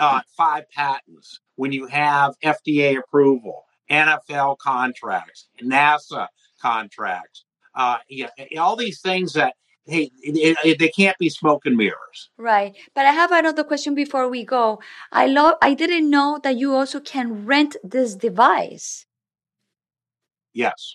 [0.00, 6.28] uh, five patents, when you have FDA approval, NFL contracts, NASA
[6.60, 7.44] contracts,
[7.74, 8.28] uh, yeah,
[8.58, 9.54] all these things that
[9.86, 12.28] hey, it, it, they can't be smoke and mirrors.
[12.36, 14.78] right but i have another question before we go
[15.12, 19.06] i love i didn't know that you also can rent this device
[20.52, 20.94] Yes.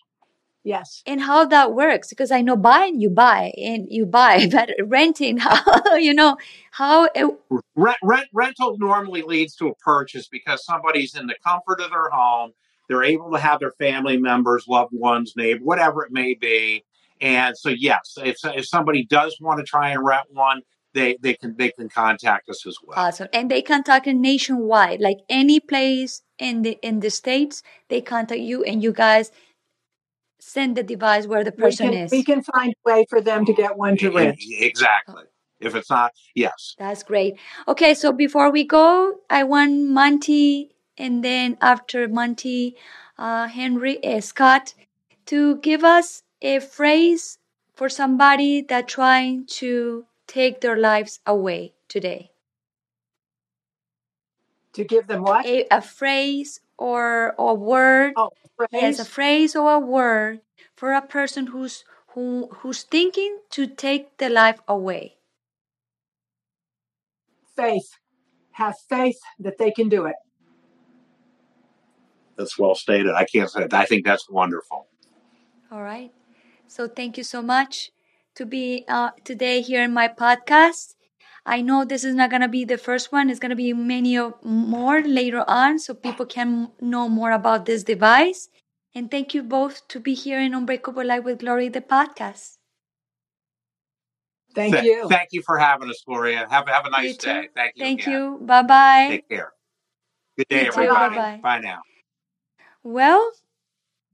[0.64, 4.70] Yes and how that works because i know buying you buy and you buy but
[4.86, 5.61] renting how
[5.95, 6.38] you know
[6.74, 7.38] how it,
[7.76, 12.09] Rent, rent, rental normally leads to a purchase because somebody's in the comfort of their
[12.09, 12.51] home.
[12.89, 16.84] They're able to have their family members, loved ones, neighbor, whatever it may be.
[17.22, 20.61] And so, yes, if, if somebody does want to try and rent one,
[20.93, 22.99] they, they can they can contact us as well.
[22.99, 23.28] Awesome.
[23.34, 28.41] And they contact you nationwide, like any place in the in the states, they contact
[28.41, 29.32] you and you guys
[30.43, 32.11] send the device where the we person can is.
[32.11, 35.23] we can find a way for them to get one to rent Exactly.
[35.59, 36.75] If it's not, yes.
[36.77, 37.35] That's great.
[37.67, 42.75] Okay, so before we go, I want Monte and then after Monte,
[43.17, 44.73] uh, Henry uh, Scott
[45.27, 47.37] to give us a phrase
[47.73, 52.33] for somebody that trying to take their lives away today.
[54.73, 56.59] to give them what A, a phrase
[56.89, 58.29] or a word oh
[58.71, 60.41] Yes, a phrase phrase or a word
[60.75, 65.17] for a person who's who who's thinking to take the life away.
[67.55, 67.89] faith
[68.51, 70.15] have faith that they can do it
[72.38, 73.13] That's well stated.
[73.13, 73.73] I can't say it.
[73.73, 74.88] I think that's wonderful.
[75.71, 76.11] All right.
[76.67, 77.91] So thank you so much
[78.36, 80.95] to be uh, today here in my podcast.
[81.45, 83.29] I know this is not gonna be the first one.
[83.29, 87.83] It's gonna be many of more later on, so people can know more about this
[87.83, 88.49] device.
[88.95, 92.57] And thank you both to be here in Unbreakable Life with Glory, the podcast.
[94.55, 96.47] thank Th- you Thank you for having us, Gloria.
[96.49, 97.25] Have have a nice You too.
[97.27, 97.49] day.
[97.55, 97.83] Thank you.
[97.83, 98.13] Thank again.
[98.13, 98.39] you.
[98.41, 99.07] Bye bye.
[99.09, 99.53] Take care.
[100.37, 101.15] Good day, You everybody.
[101.15, 101.39] Bye-bye.
[101.41, 101.81] Bye now.
[102.83, 103.31] Well,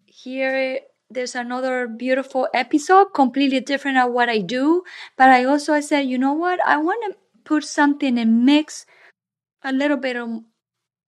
[0.05, 0.80] here
[1.10, 4.84] there's another beautiful episode, completely different at what I do.
[5.18, 6.60] But I also I said, you know what?
[6.66, 8.86] I want to put something and mix
[9.64, 10.41] a little bit of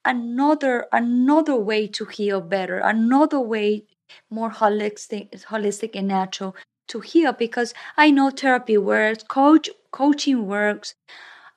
[0.05, 3.85] another another way to heal better, another way
[4.29, 6.55] more holistic, holistic and natural
[6.87, 10.95] to heal because I know therapy works, coach coaching works,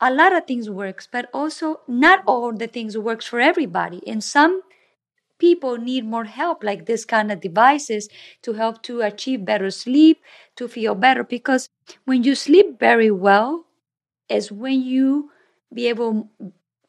[0.01, 4.07] a lot of things works, but also not all the things works for everybody.
[4.07, 4.62] And some
[5.39, 8.09] people need more help like this kind of devices
[8.43, 10.20] to help to achieve better sleep,
[10.57, 11.68] to feel better because
[12.05, 13.66] when you sleep very well
[14.28, 15.30] is when you
[15.72, 16.28] be able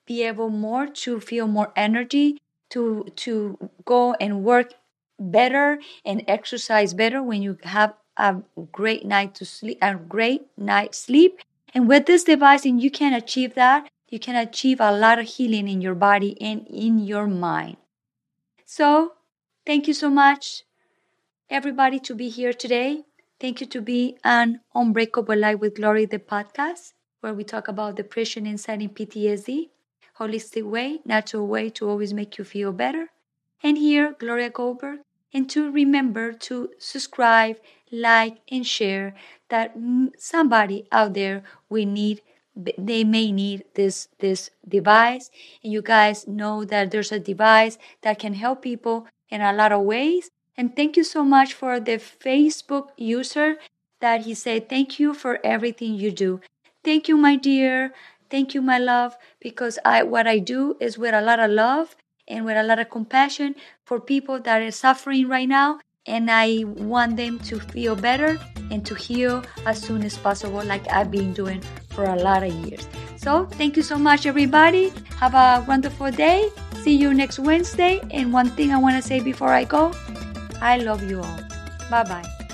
[0.05, 2.37] be able more to feel more energy
[2.69, 4.73] to to go and work
[5.19, 8.35] better and exercise better when you have a
[8.71, 11.39] great night to sleep a great night sleep.
[11.73, 15.25] And with this device and you can achieve that you can achieve a lot of
[15.25, 17.77] healing in your body and in your mind
[18.77, 19.13] so
[19.65, 20.63] thank you so much
[21.49, 23.03] everybody to be here today.
[23.39, 27.95] Thank you to be on unbreakable life with glory the podcast where we talk about
[27.97, 29.69] depression anxiety ptsd
[30.19, 33.09] holistic way natural way to always make you feel better.
[33.63, 34.99] And here gloria goldberg.
[35.33, 37.57] And to remember to subscribe,
[37.91, 39.15] like, and share
[39.49, 39.75] that
[40.17, 42.21] somebody out there we need
[42.55, 45.29] they may need this this device
[45.63, 49.71] and you guys know that there's a device that can help people in a lot
[49.71, 53.57] of ways and thank you so much for the facebook user
[53.99, 56.39] that he said thank you for everything you do
[56.83, 57.93] thank you my dear
[58.29, 61.95] thank you my love because i what i do is with a lot of love
[62.27, 65.79] and with a lot of compassion for people that are suffering right now.
[66.07, 68.37] And I want them to feel better
[68.69, 71.63] and to heal as soon as possible, like I've been doing
[71.95, 72.87] for a lot of years.
[73.15, 74.91] So, thank you so much, everybody.
[75.17, 76.49] Have a wonderful day.
[76.83, 78.01] See you next Wednesday.
[78.11, 79.91] And one thing I want to say before I go
[80.61, 81.39] I love you all.
[81.89, 82.44] Bye bye.